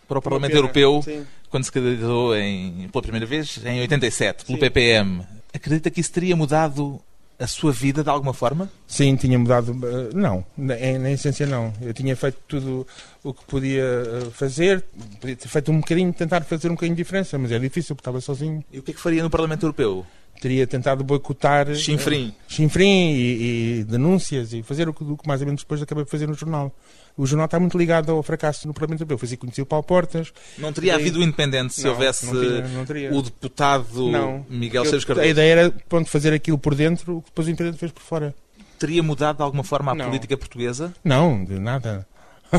[0.07, 1.25] para o Parlamento Europeu, sim.
[1.49, 4.61] quando se candidatou em, pela primeira vez, em 87, pelo Sim.
[4.61, 5.25] PPM.
[5.59, 7.01] Acredita que isso teria mudado
[7.39, 8.71] a sua vida de alguma forma?
[8.87, 9.73] Sim, tinha mudado.
[9.85, 11.73] eh, Não, na, essência não.
[11.81, 12.87] Eu tinha feito tudo
[13.23, 14.85] o que podia eh, fazer,
[15.21, 18.03] podia ter feito um bocadinho, tentar fazer um bocadinho de diferença, mas é difícil porque
[18.03, 18.65] estava sozinho.
[18.73, 20.07] E o que é que faria no Parlamento Europeu?
[20.41, 21.69] Teria tentado boicotar.
[21.71, 22.33] eh, Chinfrim.
[22.47, 26.05] chinfrim e, e denúncias e fazer o que, o que mais ou menos depois acabei
[26.05, 26.73] de fazer no jornal.
[27.17, 29.19] O jornal está muito ligado ao fracasso no Parlamento Europeu.
[29.19, 30.33] Foi assim que conheci o Paulo Portas.
[30.57, 31.01] Não teria Sim.
[31.01, 33.13] havido independente se Não, houvesse não tinha- não teria.
[33.13, 34.47] o deputado Não.
[34.49, 35.29] Miguel Seixas a Cardoso?
[35.29, 38.33] ideia era pronto, fazer aquilo por dentro, o que depois o Independente fez por fora.
[38.79, 40.95] Teria mudado de alguma forma a política portuguesa?
[41.03, 42.07] Não, de nada.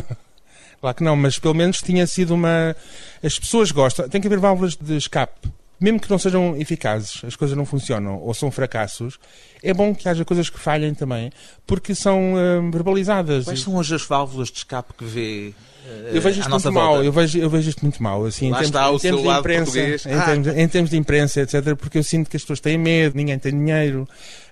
[0.82, 2.76] claro que não, mas pelo menos tinha sido uma.
[3.24, 4.10] As pessoas gostam.
[4.10, 5.48] Tem que haver válvulas de escape.
[5.80, 9.18] Mesmo que não sejam eficazes, as coisas não funcionam ou são fracassos,
[9.64, 11.32] é bom que haja coisas que falhem também,
[11.66, 13.46] porque são hum, verbalizadas.
[13.46, 15.54] Quais são hoje as válvulas de escape que vê
[15.86, 18.54] eh, Eu vejo isto muito mal, eu vejo, eu vejo isto muito mal, assim, em
[18.54, 19.80] termos, em termos de imprensa.
[19.80, 20.26] Em, Ah.
[20.26, 23.40] termos, em termos de imprensa, etc, porque eu sinto que as pessoas têm medo, ninguém
[23.40, 24.08] tem dinheiro,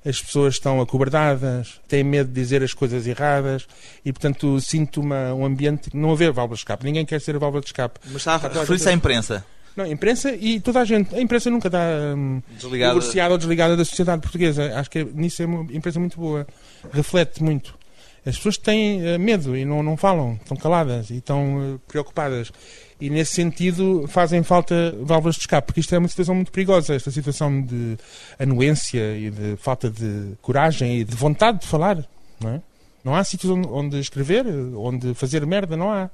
[0.06, 3.68] as pessoas estão acobardadas, têm medo de dizer as coisas erradas
[4.06, 7.40] e, portanto, sinto uma, um ambiente não haver válvulas de escape, ninguém quer ser a
[7.40, 8.00] válvula de escape.
[8.06, 9.46] Mas está a a referir-se à imprensa.
[9.78, 11.80] Não, a imprensa e toda a gente, a imprensa nunca está
[12.18, 12.96] hum, Desligada.
[12.96, 14.74] divorciada ou desligada da sociedade portuguesa.
[14.76, 16.48] Acho que nisso é uma imprensa muito boa,
[16.92, 17.78] reflete muito.
[18.26, 22.52] As pessoas têm eh, medo e não, não falam, estão caladas e estão eh, preocupadas.
[23.00, 26.96] E nesse sentido fazem falta válvulas de escape, porque isto é uma situação muito perigosa,
[26.96, 27.98] esta situação de
[28.40, 32.04] anuência e de falta de coragem e de vontade de falar.
[32.42, 32.62] Não, é?
[33.04, 36.10] não há sítios onde, onde escrever, onde fazer merda, não há.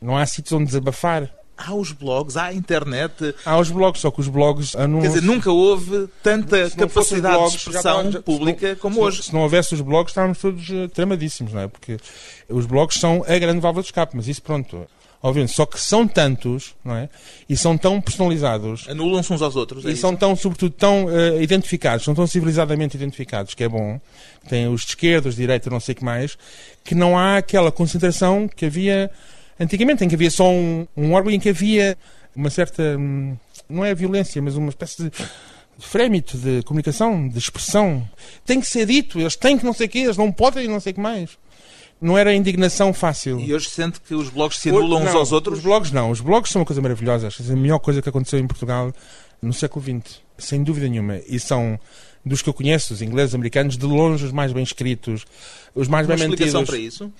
[0.00, 1.37] Não há sítios onde desabafar.
[1.58, 3.34] Há os blogs, há a internet.
[3.44, 5.00] Há os blogs, só que os blogs anunciam.
[5.12, 8.76] Quer dizer, nunca houve tanta não capacidade blogs, de já expressão estava- já- pública não-
[8.76, 9.22] como se não- hoje.
[9.24, 11.66] Se não houvesse os blogs, estávamos todos eh, tramadíssimos, não é?
[11.68, 11.96] Porque
[12.48, 14.86] os blogs são a grande válvula de escape, mas isso pronto.
[15.20, 17.08] Obviamente, só que são tantos, não é?
[17.48, 18.86] E são tão personalizados.
[18.88, 19.84] Anulam-se uns aos outros.
[19.84, 20.02] é E isso?
[20.02, 24.00] são tão, sobretudo, tão eh, identificados, são tão civilizadamente identificados, que é bom.
[24.48, 26.38] Tem os de esquerda, os de direita, não sei o que mais,
[26.84, 29.10] que não há aquela concentração que havia
[29.58, 31.96] antigamente, em que havia só um, um órgão em que havia
[32.34, 33.36] uma certa, hum,
[33.68, 35.10] não é violência, mas uma espécie de
[35.78, 38.08] frémito de comunicação, de expressão.
[38.44, 40.80] Tem que ser dito, eles têm que não sei o quê, eles não podem não
[40.80, 41.30] sei o que mais.
[42.00, 43.40] Não era indignação fácil.
[43.40, 45.58] E hoje sente que os blogs se anulam uns aos outros?
[45.58, 46.10] Os blogs não.
[46.10, 47.26] Os blogs são uma coisa maravilhosa.
[47.26, 48.92] Acho que é a melhor coisa que aconteceu em Portugal
[49.42, 50.20] no século XX.
[50.38, 51.20] Sem dúvida nenhuma.
[51.26, 51.78] E são,
[52.24, 55.24] dos que eu conheço, os ingleses, americanos, de longe os mais bem escritos,
[55.74, 56.70] os mais Uma bem explicação mantidos.
[56.70, 57.12] para isso?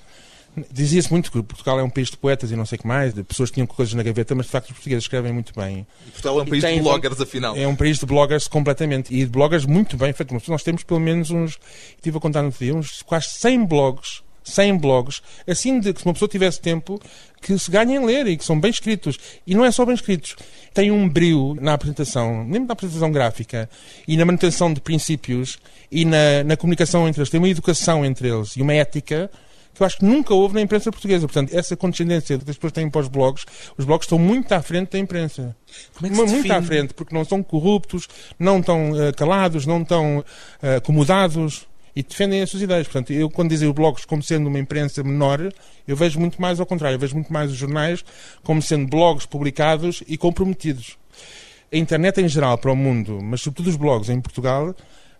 [0.70, 3.14] Dizia-se muito que Portugal é um país de poetas e não sei o que mais,
[3.14, 5.86] de pessoas que tinham coisas na gaveta, mas de facto os portugueses escrevem muito bem.
[6.06, 7.56] E Portugal é um E país de bloggers, afinal.
[7.56, 9.14] É um país de bloggers completamente.
[9.14, 10.48] E de bloggers muito bem feitos.
[10.48, 11.58] Nós temos pelo menos uns.
[11.96, 14.22] Estive a contar no outro dia, uns quase 100 blogs.
[14.48, 17.00] 100 blogs, assim de que se uma pessoa tivesse tempo,
[17.40, 19.18] que se ganhem a ler e que são bem escritos.
[19.46, 20.36] E não é só bem escritos.
[20.72, 23.68] Tem um brilho na apresentação, mesmo na apresentação gráfica,
[24.06, 25.58] e na manutenção de princípios,
[25.90, 27.30] e na, na comunicação entre eles.
[27.30, 29.30] Tem uma educação entre eles e uma ética
[29.78, 31.26] que eu acho que nunca houve na imprensa portuguesa.
[31.26, 33.46] Portanto, essa condescendência que as pessoas têm para os blogs,
[33.78, 35.56] os blogs estão muito à frente da imprensa.
[35.94, 36.54] Como é que se Muito define?
[36.54, 40.24] à frente, porque não são corruptos, não estão eh, calados, não estão
[40.62, 42.86] eh, acomodados e defendem as suas ideias.
[42.86, 45.52] Portanto, eu quando dizem os blogs como sendo uma imprensa menor,
[45.86, 46.96] eu vejo muito mais ao contrário.
[46.96, 48.04] Eu vejo muito mais os jornais
[48.42, 50.96] como sendo blogs publicados e comprometidos.
[51.72, 54.74] A internet em geral para o mundo, mas sobretudo os blogs em Portugal,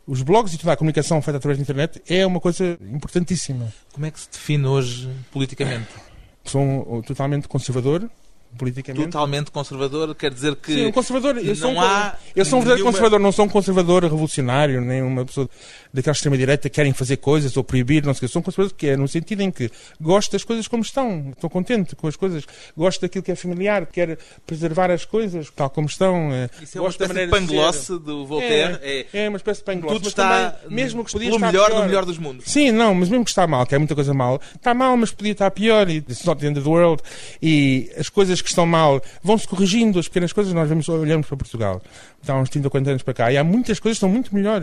[0.09, 3.73] os blogs e toda a comunicação feita através da internet é uma coisa importantíssima.
[3.93, 5.89] Como é que se define hoje politicamente?
[6.45, 8.11] Sou um- totalmente conservador,
[8.57, 9.05] politicamente.
[9.07, 11.37] Totalmente conservador, quer dizer que Sim, um conservador.
[11.45, 14.81] Eu sou um, há eu sou um verdadeiro nenhuma- conservador, não sou um conservador revolucionário,
[14.81, 15.49] nem uma pessoa
[15.93, 18.33] daquela extrema-direita que querem fazer coisas ou proibir, não sei o quê.
[18.33, 21.49] Sou um conservador que é, no sentido em que gosto das coisas como estão, estou
[21.51, 22.45] contente com as coisas,
[22.77, 26.33] gosto daquilo que é familiar, quero preservar as coisas tal como estão.
[26.33, 28.79] eh, Isso é uma gosto da espécie de panglosse do Voltaire.
[28.83, 29.97] É, É uma espécie de panglosse.
[29.97, 32.45] tudo está também, mesmo que podia pelo estar melhor pior, do melhor dos mundos.
[32.51, 35.11] Sim, não, mas mesmo que está mal, que é muita coisa mal, está mal, mas
[35.13, 37.03] podia estar pior, e it's not the end of the world,
[37.43, 41.37] e as coisas que estão mal vão-se corrigindo, as pequenas coisas, nós vemos, olhamos para
[41.37, 41.83] Portugal,
[42.27, 44.35] há uns 30 ou 40 anos para cá, e há muitas coisas que estão muito
[44.35, 44.63] melhor,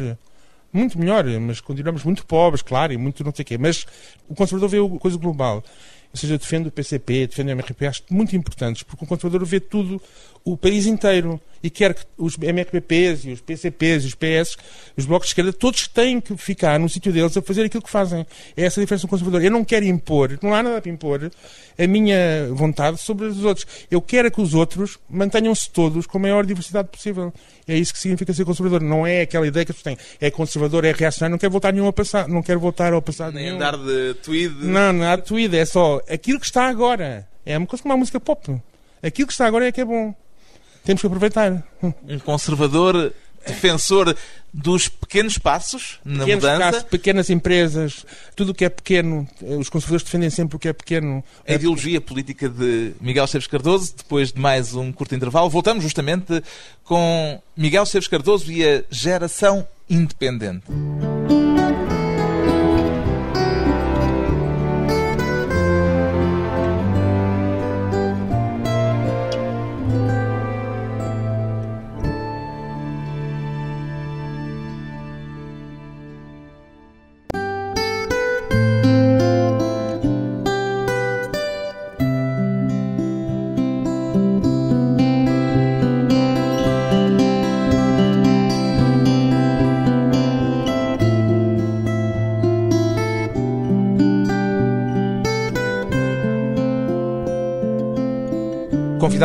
[0.71, 3.85] muito melhor, mas continuamos muito pobres, claro, e muito não sei o quê, mas
[4.27, 5.63] o conservador vê a coisa global.
[6.11, 9.45] Ou seja, eu defendo o PCP, defendo o MRP, acho muito importantes, porque o conservador
[9.45, 10.01] vê tudo,
[10.45, 14.55] o país inteiro, e quer que os MRPPs e os PCPs e os PS,
[14.95, 17.89] os blocos de esquerda, todos têm que ficar no sítio deles a fazer aquilo que
[17.89, 18.23] fazem.
[18.55, 19.43] É essa a diferença do conservador.
[19.43, 21.31] Eu não quero impor, não há nada para impor,
[21.77, 23.65] a minha vontade sobre os outros.
[23.89, 27.33] Eu quero que os outros mantenham-se todos com a maior diversidade possível.
[27.67, 28.81] É isso que significa ser conservador.
[28.81, 30.07] Não é aquela ideia que as pessoas têm.
[30.21, 33.33] É conservador, é reacionário, não quero voltar nenhum ao passado, não quero voltar ao passado
[33.33, 33.55] Nem nenhum.
[33.55, 34.53] andar de tweed.
[34.63, 37.27] Não, não há tweed, é só aquilo que está agora.
[37.43, 38.55] É uma coisa como a música pop.
[39.01, 40.13] Aquilo que está agora é que é bom.
[40.85, 41.63] Temos que aproveitar.
[42.07, 43.13] Um conservador
[43.45, 44.15] defensor
[44.51, 46.71] dos pequenos passos na Pequenos mudança.
[46.71, 49.27] passos, pequenas empresas, tudo o que é pequeno.
[49.59, 51.23] Os conservadores defendem sempre o que é pequeno.
[51.47, 55.49] A ideologia política de Miguel Esteves Cardoso, depois de mais um curto intervalo.
[55.49, 56.41] Voltamos justamente
[56.83, 60.63] com Miguel Esteves Cardoso e a geração independente.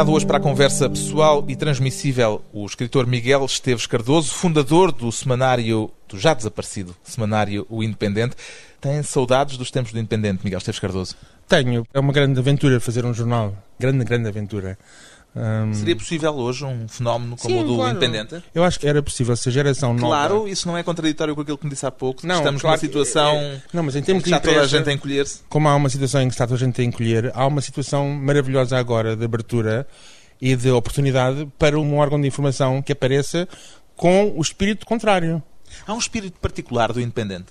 [0.01, 5.13] Convidado hoje para a conversa pessoal e transmissível, o escritor Miguel Esteves Cardoso, fundador do
[5.13, 8.35] semanário, do já desaparecido semanário O Independente.
[8.81, 11.17] Tem saudades dos tempos do Independente, Miguel Esteves Cardoso?
[11.47, 11.87] Tenho.
[11.93, 13.55] É uma grande aventura fazer um jornal.
[13.79, 14.79] Grande, grande aventura.
[15.35, 17.97] Hum, Seria possível hoje um fenómeno como Sim, o do claro.
[17.97, 18.43] Independente?
[18.53, 20.07] Eu acho que era possível se a geração nova...
[20.07, 22.27] Claro, isso não é contraditório com aquilo que me disse há pouco.
[22.27, 24.49] Não, Estamos claro numa situação é- é- Não, mas em em termos que de está
[24.49, 25.41] toda a gente a encolher-se.
[25.49, 28.09] como há uma situação em que está toda a gente a encolher, há uma situação
[28.11, 29.87] maravilhosa agora de abertura
[30.41, 33.47] e de oportunidade para um órgão de informação que apareça
[33.95, 35.41] com o espírito contrário.
[35.87, 37.47] Há um espírito particular do Independente.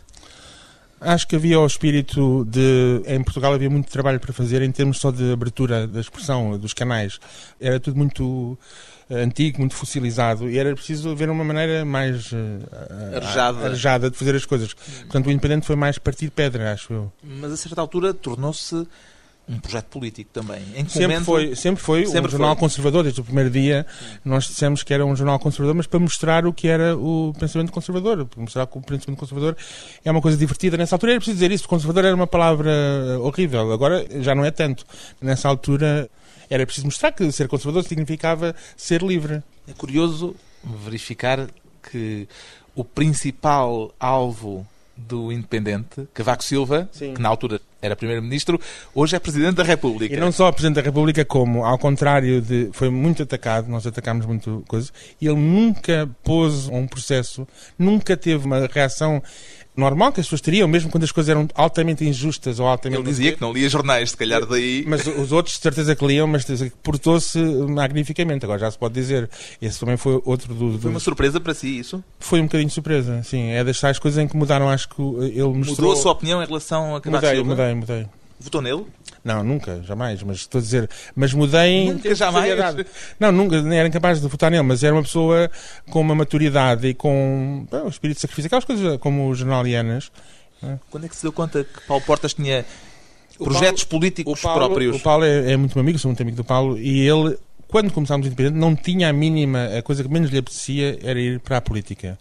[1.01, 3.01] Acho que havia o espírito de.
[3.05, 6.73] Em Portugal havia muito trabalho para fazer em termos só de abertura da expressão, dos
[6.73, 7.19] canais.
[7.59, 8.57] Era tudo muito
[9.09, 13.65] eh, antigo, muito fossilizado e era preciso haver uma maneira mais eh, Arejada.
[13.65, 14.73] arejada de fazer as coisas.
[14.73, 17.11] Portanto, o Independente foi mais partir pedra, acho eu.
[17.23, 18.85] Mas a certa altura tornou-se
[19.49, 20.61] um projeto político também.
[20.87, 22.59] Sempre foi, sempre foi Sempre um jornal foi.
[22.59, 23.85] conservador, desde o primeiro dia
[24.23, 27.71] nós dissemos que era um jornal conservador, mas para mostrar o que era o pensamento
[27.71, 29.57] conservador, para mostrar que o pensamento conservador
[30.05, 30.77] é uma coisa divertida.
[30.77, 34.45] Nessa altura era preciso dizer isso, conservador era uma palavra eh, horrível, agora já não
[34.45, 34.85] é tanto.
[35.19, 36.09] Nessa altura
[36.49, 39.41] era preciso mostrar que ser conservador significava ser livre.
[39.67, 41.47] É curioso verificar
[41.91, 42.27] que
[42.75, 44.65] o principal alvo
[45.07, 47.13] do Independente, Cavaco Silva, Sim.
[47.13, 48.59] que na altura era Primeiro-Ministro,
[48.93, 50.13] hoje é Presidente da República.
[50.13, 52.69] E não só Presidente da República, como, ao contrário de.
[52.73, 58.45] Foi muito atacado, nós atacámos muito coisa, e ele nunca pôs um processo, nunca teve
[58.45, 59.23] uma reação
[59.79, 63.01] normal que as pessoas teriam, mesmo quando as coisas eram altamente injustas ou altamente.
[63.01, 64.83] Ele dizia que não lia jornais, se calhar daí.
[64.87, 66.45] Mas os outros, de certeza que liam, mas
[66.83, 68.45] portou-se magnificamente.
[68.45, 69.29] Agora já se pode dizer.
[69.61, 70.71] Esse também foi outro do.
[70.73, 72.03] do- Foi uma surpresa para si isso?
[72.19, 73.49] foi um bocadinho surpresa, sim.
[73.51, 75.75] É das tais coisas em que mudaram, acho que ele mostrou.
[75.77, 77.49] Mudou a sua opinião em relação a Cavaco Mudei, Silva?
[77.55, 78.07] mudei, mudei.
[78.41, 78.85] Votou nele?
[79.23, 80.23] Não, nunca, jamais.
[80.23, 81.91] Mas estou a dizer, mas mudei.
[81.91, 82.53] Nunca, jamais?
[83.19, 85.49] Não, nunca, nem era incapaz de votar nele, mas era uma pessoa
[85.89, 90.11] com uma maturidade e com bem, um espírito de sacrifício, aquelas coisas como os jornalianas.
[90.89, 92.65] Quando é que se deu conta que Paulo Portas tinha
[93.37, 94.97] projetos políticos Paulo, próprios?
[94.97, 97.91] O Paulo é, é muito meu amigo, sou muito amigo do Paulo, e ele, quando
[97.91, 101.39] começámos o Independente, não tinha a mínima, a coisa que menos lhe apetecia era ir
[101.39, 102.17] para a política.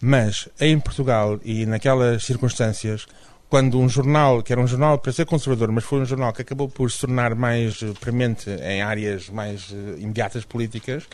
[0.00, 3.06] Mas, em Portugal e naquelas circunstâncias,
[3.48, 6.42] quando um jornal, que era um jornal para ser conservador, mas foi um jornal que
[6.42, 11.04] acabou por se tornar mais eh, premente em áreas mais eh, imediatas políticas,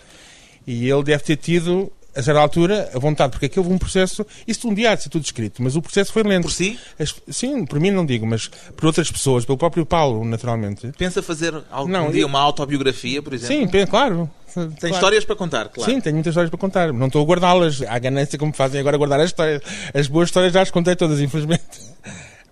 [0.67, 4.25] e ele deve ter tido, a certa altura, a vontade, porque aquilo foi um processo,
[4.47, 6.45] isso um dia há de ser tudo escrito, mas o processo foi lento.
[6.45, 6.79] Por si?
[6.99, 10.91] As- sim, por mim não digo, mas por outras pessoas, pelo próprio Paulo, naturalmente.
[10.97, 13.57] Pensa fazer algum Não, dia eu- uma autobiografia, por exemplo?
[13.57, 14.31] Sim, pe- claro.
[14.55, 14.95] Tem Claro.
[14.95, 15.91] histórias para contar, claro.
[15.91, 16.93] Sim, tenho muitas histórias para contar.
[16.93, 17.81] Não estou a guardá-las.
[17.89, 19.63] Há ganância como fazem agora guardar as histórias.
[19.95, 21.63] As boas histórias já as contei todas, infelizmente.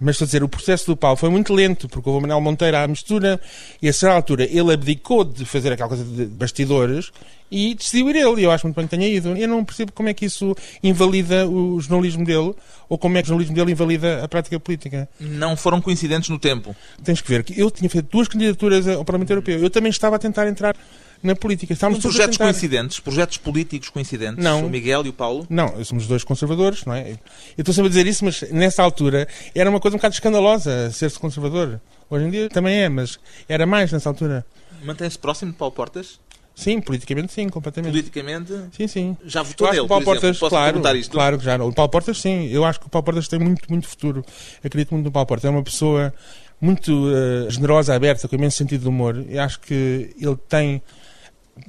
[0.01, 2.41] Mas estou a dizer, o processo do Paulo foi muito lento, porque houve o Manuel
[2.41, 3.39] Monteiro à mistura,
[3.83, 7.13] e a certa altura ele abdicou de fazer aquela coisa de bastidores
[7.51, 8.41] e decidiu ir ele.
[8.41, 9.37] E eu acho muito bem que tenha ido.
[9.37, 12.55] Eu não percebo como é que isso invalida o jornalismo dele,
[12.89, 15.09] ou como é que o jornalismo dele invalida a prática política.
[15.19, 16.75] Não foram coincidentes no tempo.
[17.05, 19.59] Tens que ver que eu tinha feito duas candidaturas ao Parlamento Europeu.
[19.59, 20.75] Eu também estava a tentar entrar
[21.23, 21.75] na política.
[21.77, 22.51] Todos a projetos tentar.
[22.53, 24.67] coincidentes, projetos políticos coincidentes, Não.
[24.67, 25.47] o Miguel e o Paulo.
[25.51, 27.11] Não, somos dois conservadores, não é?
[27.13, 27.19] Eu
[27.59, 31.19] estou sempre a dizer isso, mas nessa altura era uma coisa um bocado escandalosa ser-se
[31.19, 31.81] conservador.
[32.09, 34.45] Hoje em dia também é, mas era mais nessa altura.
[34.85, 36.19] Mantém-se próximo de Paulo Portas?
[36.55, 37.93] Sim, politicamente sim, completamente.
[37.93, 38.53] Politicamente?
[38.77, 39.17] Sim, sim.
[39.25, 40.21] Já Eu votou acho que nele, o Paulo por exemplo?
[40.21, 41.11] Portas, Posso claro, isto?
[41.13, 41.57] claro que já.
[41.65, 42.49] O Paulo Portas, sim.
[42.49, 44.25] Eu acho que o Paulo Portas tem muito, muito futuro.
[44.63, 45.45] Eu acredito muito no Paulo Portas.
[45.47, 46.13] É uma pessoa
[46.61, 49.25] muito eh, generosa, aberta, com imenso sentido de humor.
[49.29, 50.83] Eu acho que ele tem.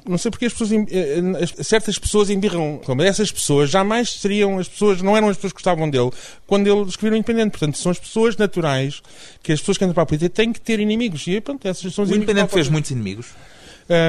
[0.07, 4.09] Não sei porque as pessoas, eh, eh, as- certas pessoas embirram, como essas pessoas jamais
[4.09, 6.09] seriam as pessoas, não eram as pessoas que gostavam dele
[6.47, 7.51] quando ele escreveu o Independente.
[7.51, 9.01] Portanto, são as pessoas naturais
[9.43, 11.25] que as pessoas que entram para a política têm que ter inimigos.
[11.27, 13.27] E pronto, essas são os O Independente fez muitos inimigos.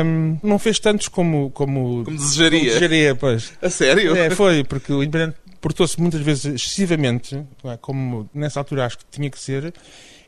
[0.05, 2.65] Hum, não fez tantos como, como, Como desejaria.
[2.65, 3.53] desejaria, pois.
[3.61, 4.15] A sério?
[4.17, 7.77] É, foi, porque o Independente portou-se muitas vezes excessivamente, é?
[7.81, 9.73] como nessa altura acho que tinha que ser,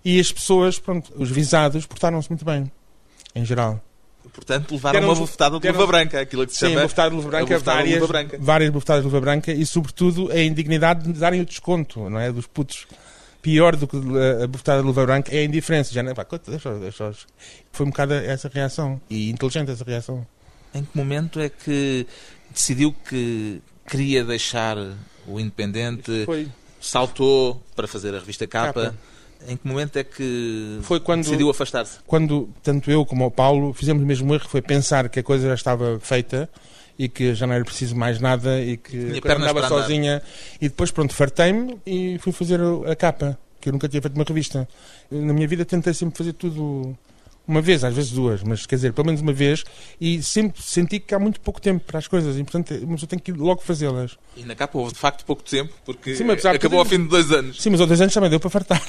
[0.05, 2.71] e as pessoas, pronto, os visados, portaram-se muito bem,
[3.35, 3.81] em geral.
[4.33, 6.83] Portanto, levaram Deram- uma bofetada de deram- luva branca, aquilo que se Sim, chama.
[6.83, 8.39] bofetada de luva branca, de várias, luva branca.
[8.41, 12.33] várias bofetadas de luva branca e, sobretudo, a indignidade de darem o desconto, não é?
[12.33, 12.87] Dos putos.
[13.43, 13.97] Pior do que
[14.43, 15.93] a bofetada de luva branca é a indiferença.
[15.93, 17.13] Já, não, pá, deixa, deixa,
[17.73, 18.99] foi um bocado essa reação.
[19.11, 20.27] E inteligente essa reação.
[20.75, 22.07] Em que momento é que
[22.51, 24.77] decidiu que queria deixar
[25.27, 26.49] o Independente, Foi,
[26.81, 28.85] saltou para fazer a revista Capa?
[28.85, 28.97] Capa.
[29.47, 31.99] Em que momento é que foi quando, decidiu afastar-se?
[32.07, 35.49] quando tanto eu como o Paulo fizemos o mesmo erro, foi pensar que a coisa
[35.49, 36.49] já estava feita
[36.99, 40.23] e que já não era preciso mais nada e que andava sozinha.
[40.61, 44.25] E depois, pronto, fartei-me e fui fazer a capa, que eu nunca tinha feito uma
[44.25, 44.69] revista.
[45.11, 46.97] Na minha vida tentei sempre fazer tudo
[47.47, 49.65] uma vez, às vezes duas, mas quer dizer, pelo menos uma vez,
[50.01, 53.09] e sempre senti que há muito pouco tempo para as coisas, e portanto uma pessoa
[53.09, 54.13] tem que logo fazê-las.
[54.37, 57.09] E na Capa houve de facto pouco tempo, porque Sim, acabou ao tudo- fim de
[57.09, 57.61] dois anos.
[57.63, 58.83] Sim, mas aos dois anos também deu para fartar.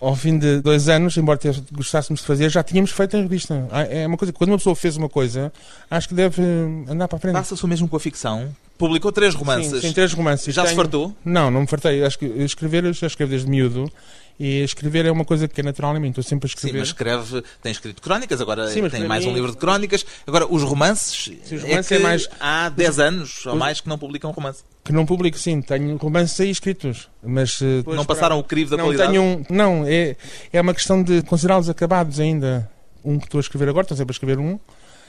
[0.00, 1.38] Ao fim de dois anos, embora
[1.72, 3.66] gostássemos de fazer, já tínhamos feito a revista.
[3.70, 5.50] Ah, É uma coisa que quando uma pessoa fez uma coisa,
[5.90, 7.32] acho que deve eh, andar para a frente.
[7.34, 8.54] Passa-se o mesmo com a ficção.
[8.76, 9.70] Publicou três romances.
[9.70, 10.52] Sim, sim, três romances.
[10.54, 11.16] Já se Tenho- fartou?
[11.24, 12.04] Não, não me fartei.
[12.04, 13.90] Acho que escrever, já escrevo desde miúdo.
[14.38, 16.08] E escrever é uma coisa que é natural em mim.
[16.08, 16.78] Estou sempre a Sim, escrever.
[16.80, 20.04] mas escreve, tem escrito crónicas, agora Sim, tem para mais mim- um livro de crónicas.
[20.26, 23.80] Agora, os romances, Sim, os é romances que é mais- há 10 anos ou mais
[23.80, 24.64] que não publicam romance.
[24.82, 25.62] Que não publico, sim.
[25.62, 27.08] Tenho romances aí escritos.
[27.22, 29.12] Mas, eh, depois não para- passaram o crivo da não qualidade?
[29.12, 30.16] tenho um, Não, é,
[30.52, 32.68] é uma questão de considerá-los acabados ainda.
[33.04, 34.58] Um que estou a escrever agora, estou sempre a escrever um.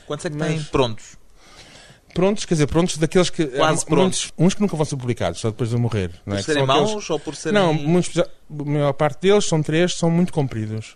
[0.05, 1.17] Quantos é que Mas- têm prontos?
[2.15, 3.45] Prontos, quer dizer, prontos daqueles que.
[3.45, 4.21] Quase há prontos.
[4.23, 6.11] muitos- uns que nunca vão ser publicados, só depois de morrer.
[6.25, 6.37] Não Por é?
[6.37, 7.59] Que serem são aqueles- maus ou por serem...
[7.61, 10.95] Não, muitos, a maior parte deles são três, são muito compridos.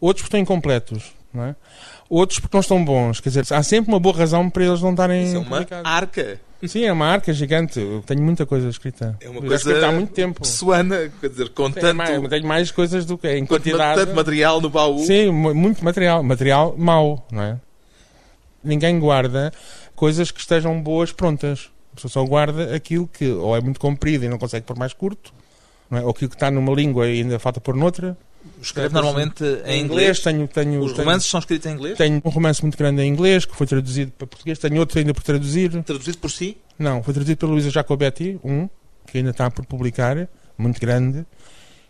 [0.00, 1.56] Outros porque estão incompletos, não é?
[2.10, 3.20] Outros porque não estão bons.
[3.20, 5.90] Quer dizer, há sempre uma boa razão para eles não estarem Isso é uma publicados.
[5.90, 6.40] arca.
[6.66, 7.78] Sim, é uma arca gigante.
[7.78, 9.16] Eu tenho muita coisa escrita.
[9.20, 10.40] É uma coisa há muito tempo.
[10.40, 14.00] pessoana, quer dizer, com Tenho tanto, mais, tenho mais coisas do que em quanto- quantidade.
[14.00, 14.98] tanto material no baú.
[15.06, 16.20] Sim, mu- muito material.
[16.24, 17.56] Material mau, não é?
[18.64, 19.52] Ninguém guarda
[19.98, 21.70] coisas que estejam boas prontas.
[21.92, 24.92] A pessoa só guarda aquilo que ou é muito comprido e não consegue pôr mais
[24.92, 25.32] curto,
[25.90, 26.02] não é?
[26.02, 28.16] ou aquilo que está numa língua e ainda falta pôr noutra.
[28.62, 30.20] Escreve normalmente em Em inglês.
[30.20, 31.98] tenho, tenho, Os tenho- romances são escritos em inglês?
[31.98, 34.58] Tenho um romance muito grande em inglês que foi traduzido para português.
[34.58, 35.70] Tenho outro ainda por traduzir.
[35.82, 36.56] Traduzido por si?
[36.78, 38.68] Não, foi traduzido pela Luísa Jacobetti, um,
[39.06, 41.26] que ainda está por publicar, muito grande.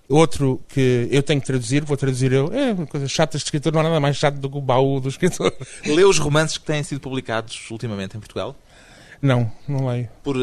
[0.09, 2.51] Outro que eu tenho que traduzir, vou traduzir eu.
[2.53, 5.01] É uma coisa chata de escritor, não há nada mais chato do que o baú
[5.01, 5.53] do escritor.
[5.85, 8.57] Lê os romances que têm sido publicados ultimamente em Portugal?
[9.21, 10.09] Não, não leio.
[10.23, 10.37] Por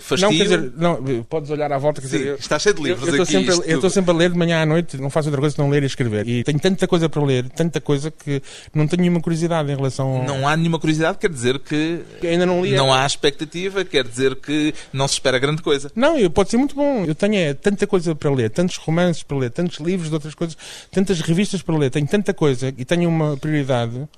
[0.00, 0.30] fastio?
[0.30, 2.80] Não, quer dizer, não, podes olhar à volta, quer Sim, dizer, eu- está cheio de
[2.80, 3.32] Eu livros estou aqui.
[3.32, 5.68] sempre, eu estou sempre a ler de manhã à noite, não faço outra coisa senão
[5.68, 6.26] ler e escrever.
[6.26, 8.42] E tenho tanta coisa para ler, tanta coisa que
[8.74, 10.24] não tenho nenhuma curiosidade em relação ao...
[10.24, 12.74] Não há nenhuma curiosidade, quer dizer que que ainda não li.
[12.74, 15.90] não há expectativa, quer dizer que não se espera grande coisa.
[15.94, 17.04] Não, eu- pode ser muito bom.
[17.04, 20.34] Eu tenho é, tanta coisa para ler, tantos romances para ler, tantos livros de outras
[20.34, 20.56] coisas,
[20.90, 24.08] tantas revistas para ler, tenho tanta coisa e tenho uma prioridade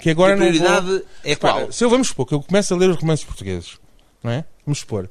[0.00, 1.02] que agora a não prioridade vou...
[1.24, 1.72] é qual?
[1.72, 3.78] Se eu vamos supor que eu começo a ler os romances portugueses,
[4.22, 4.44] não é?
[4.64, 5.08] Vamos supor.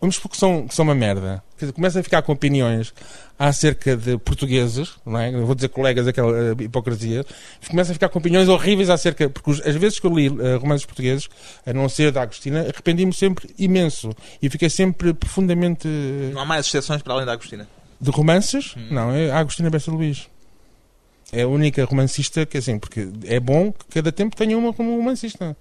[0.00, 1.42] Vamos supor que são, que são uma merda.
[1.58, 2.94] Quer dizer, começo a ficar com opiniões
[3.38, 5.32] acerca de portugueses, não é?
[5.32, 7.24] Eu vou dizer colegas, aquela eh, hipocrisia.
[7.68, 9.28] Começo a ficar com opiniões horríveis acerca.
[9.28, 11.28] Porque as vezes que eu li eh, romances portugueses,
[11.66, 14.10] a não ser da Agostina, arrependi-me sempre imenso.
[14.40, 15.86] E fiquei sempre profundamente.
[15.86, 17.68] Não há mais exceções para além da Agostina.
[18.00, 18.74] De romances?
[18.78, 18.88] Hum.
[18.90, 20.30] Não, é a Agostina Bessa Luís.
[21.32, 24.96] É a única romancista que, assim, porque é bom que cada tempo tenha uma como
[24.96, 25.56] romancista.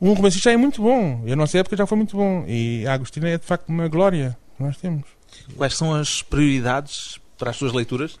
[0.00, 1.22] Um romancista é muito bom.
[1.26, 2.44] E a nossa época já foi muito bom.
[2.46, 5.04] E a Agostina é, de facto, uma glória que nós temos.
[5.56, 8.18] Quais são as prioridades para as suas leituras?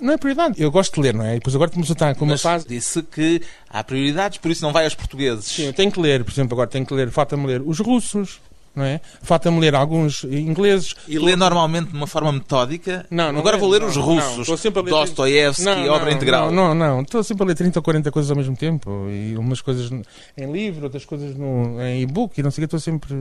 [0.00, 0.60] Não é prioridade.
[0.60, 1.32] Eu gosto de ler, não é?
[1.32, 2.66] E depois agora começou a estar com uma Mas fase...
[2.66, 5.44] disse que há prioridades, por isso não vai aos portugueses.
[5.44, 8.40] Sim, eu tenho que ler, por exemplo, agora tenho que ler, falta-me ler os russos,
[8.74, 9.00] não é?
[9.22, 10.94] Falta-me ler alguns ingleses.
[11.08, 13.04] E lê normalmente de uma forma metódica.
[13.10, 14.48] Não, não Agora é- vou ler não, os não, russos.
[14.80, 16.50] a ler- Dostoiévski, obra integral.
[16.50, 17.00] Não, não, não.
[17.02, 19.06] Estou sempre a ler 30 ou 40 coisas ao mesmo tempo.
[19.10, 19.90] E umas coisas
[20.36, 22.76] em livro, outras coisas no, em e-book e não sei o que.
[22.76, 23.14] Estou sempre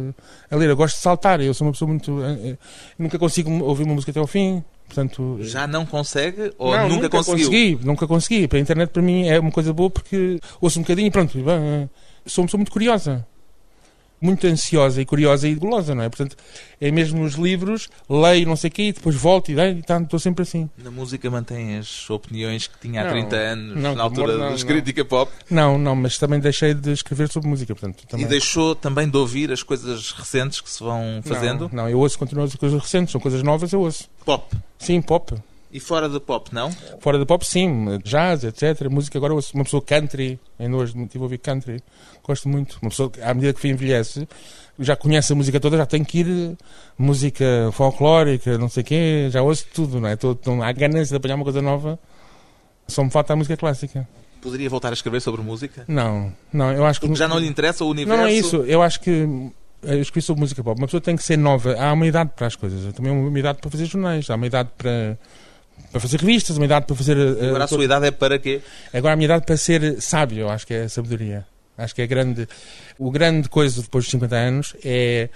[0.52, 0.70] a ler.
[0.70, 1.42] Eu gosto de saltar.
[1.42, 2.22] Eu sou uma pessoa muito.
[2.24, 2.58] eh, eh,
[2.98, 4.64] Nunca consigo ouvir uma música até ao fim.
[4.86, 5.38] Portanto.
[5.42, 7.46] eh, Já não consegue ou não, nunca, conseguiu?
[7.48, 7.80] consegui.
[7.84, 8.48] Nunca consegui.
[8.48, 11.32] Para a internet, para mim, é uma coisa boa porque ouço um bocadinho e pronto.
[12.26, 13.26] Sou uma pessoa muito curiosa.
[14.22, 16.10] Muito ansiosa e curiosa e gulosa, não é?
[16.10, 16.36] Portanto,
[16.82, 20.00] é mesmo nos livros, leio não sei o quê e depois volto e daí, tá,
[20.00, 20.70] estou sempre assim.
[20.78, 24.52] Na música mantém as opiniões que tinha há Não, 30 anos, não, na altura não,
[24.52, 24.64] dos.
[24.64, 28.06] Crítica Pop, Não, não, mas também deixei de escrever sobre música, portanto.
[28.08, 28.26] Também.
[28.26, 31.70] e deixou também de ouvir as coisas recentes que se vão fazendo.
[31.72, 34.10] Não, eu ouço, continuo a ouvir coisas recentes, são coisas novas, eu ouço.
[34.26, 34.56] Pop.
[34.78, 35.36] Sim, pop.
[35.72, 36.72] E fora de pop, não?
[37.00, 38.00] Fora do pop, sim.
[38.04, 38.90] Jazz, etc.
[38.90, 40.40] Música, agora ouço uma pessoa country.
[40.58, 41.84] Ainda hoje estive a ouvir country.
[42.30, 42.78] Gosto muito.
[42.80, 44.28] Uma pessoa, que, à medida que envelhece,
[44.78, 46.64] já conhece a música toda, já tem que ir eh,
[46.96, 49.30] música folclórica, não sei o quê.
[49.32, 50.16] Já ouço tudo, não é?
[50.16, 51.98] Tô, tô, há ganância de apanhar uma coisa nova.
[52.88, 54.08] Só me falta a música clássica.
[54.40, 55.86] Poderia voltar a escrever sobre música?
[55.88, 57.08] Não, não, eu acho que...
[57.08, 58.16] Porque já não lhe interessa o universo?
[58.16, 58.58] Não, não é isso.
[58.58, 59.10] Eu acho que
[59.82, 60.80] eu escrevi sobre música pop.
[60.80, 61.76] Uma pessoa tem que ser nova.
[61.76, 62.94] Há uma idade para as coisas.
[62.94, 64.30] Também há uma idade para fazer jornais.
[64.30, 65.18] Há uma idade para,
[65.92, 66.58] para fazer revistas.
[66.58, 67.18] Uma idade para fazer.
[67.18, 68.62] uh, Agora a sua idade é para quê?
[68.94, 70.42] Agora a minha idade para ser sábio.
[70.42, 71.46] Eu acho que é a sabedoria.
[71.80, 72.48] Acho que é grande.
[72.98, 75.30] O grande coisa depois dos 50 anos é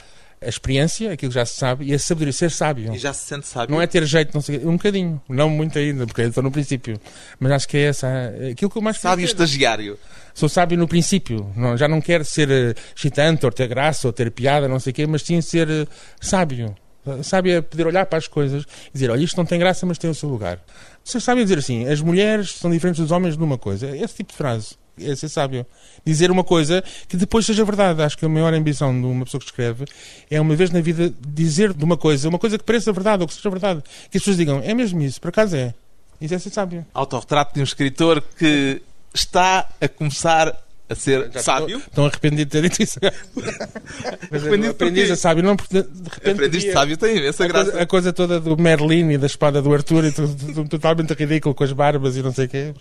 [0.46, 2.94] a experiência, aquilo que já se sabe, e a sabedoria, ser sábio.
[2.94, 3.74] E já se sente sábio?
[3.74, 7.00] Não é ter jeito, não sei, um bocadinho, não muito ainda, porque estou no princípio.
[7.40, 8.08] Mas acho que é essa,
[8.52, 9.98] aquilo que eu mais Sábio estagiário.
[10.34, 14.12] Sou sábio no princípio, não, já não quero ser eh, excitante, ou ter graça, ou
[14.12, 15.88] ter piada, não sei o quê, mas sim ser eh,
[16.20, 16.76] sábio.
[17.22, 19.98] Sábio é poder olhar para as coisas e dizer, olha, isto não tem graça, mas
[19.98, 20.60] tem o seu lugar.
[21.04, 23.96] Ser sábio é dizer assim, as mulheres são diferentes dos homens numa coisa.
[23.96, 24.76] Esse tipo de frase.
[25.00, 25.66] É ser sábio.
[26.06, 28.02] Dizer uma coisa que depois seja verdade.
[28.02, 29.86] Acho que a maior ambição de uma pessoa que escreve
[30.30, 33.28] é, uma vez na vida, dizer de uma coisa, uma coisa que pareça verdade ou
[33.28, 33.82] que seja verdade.
[34.12, 35.74] Que as pessoas digam, é mesmo isso, por acaso é.
[36.22, 36.86] Isso é ser sábio.
[36.94, 38.82] Autorretrato de um escritor que
[39.14, 40.56] está a começar
[40.90, 41.78] a ser Já sábio.
[41.78, 43.00] Estou arrependido de ter dito isso.
[44.32, 46.32] Mas Arrependido aprendiz a sábio, não porque de repente.
[46.32, 47.84] Aprendiz de sábio tem imensa a coisa, graça.
[47.84, 51.64] a coisa toda do Merlin e da espada do Arthur e tudo totalmente ridículo com
[51.64, 52.74] as barbas e não sei o quê.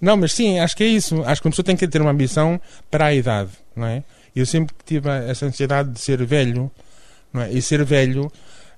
[0.00, 1.22] Não, mas sim, acho que é isso.
[1.24, 4.02] Acho que uma pessoa tem que ter uma ambição para a idade, não é?
[4.34, 6.70] Eu sempre tive essa ansiedade de ser velho,
[7.32, 7.52] não é?
[7.52, 8.30] E ser velho,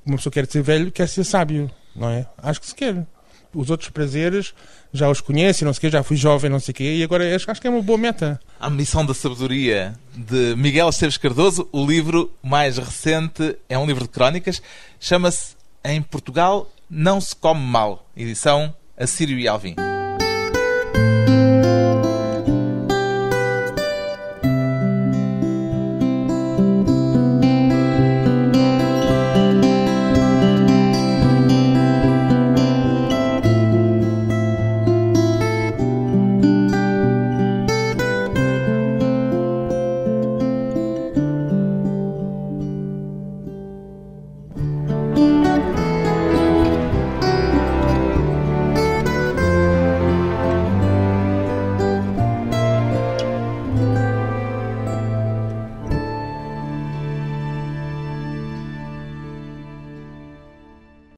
[0.05, 2.27] uma pessoa quer ser velho, quer ser sábio, não é?
[2.39, 3.07] Acho que se quer.
[3.55, 4.55] Os outros prazeres
[4.93, 7.03] já os conhece, não sei o quê, já fui jovem, não sei o quê, e
[7.03, 8.41] agora acho, acho que é uma boa meta.
[8.59, 11.69] A Missão da Sabedoria de Miguel Esteves Cardoso.
[11.71, 14.63] O livro mais recente é um livro de crónicas.
[14.99, 15.55] Chama-se
[15.85, 18.07] Em Portugal Não Se Come Mal.
[18.17, 19.77] Edição Assírio e Alvim.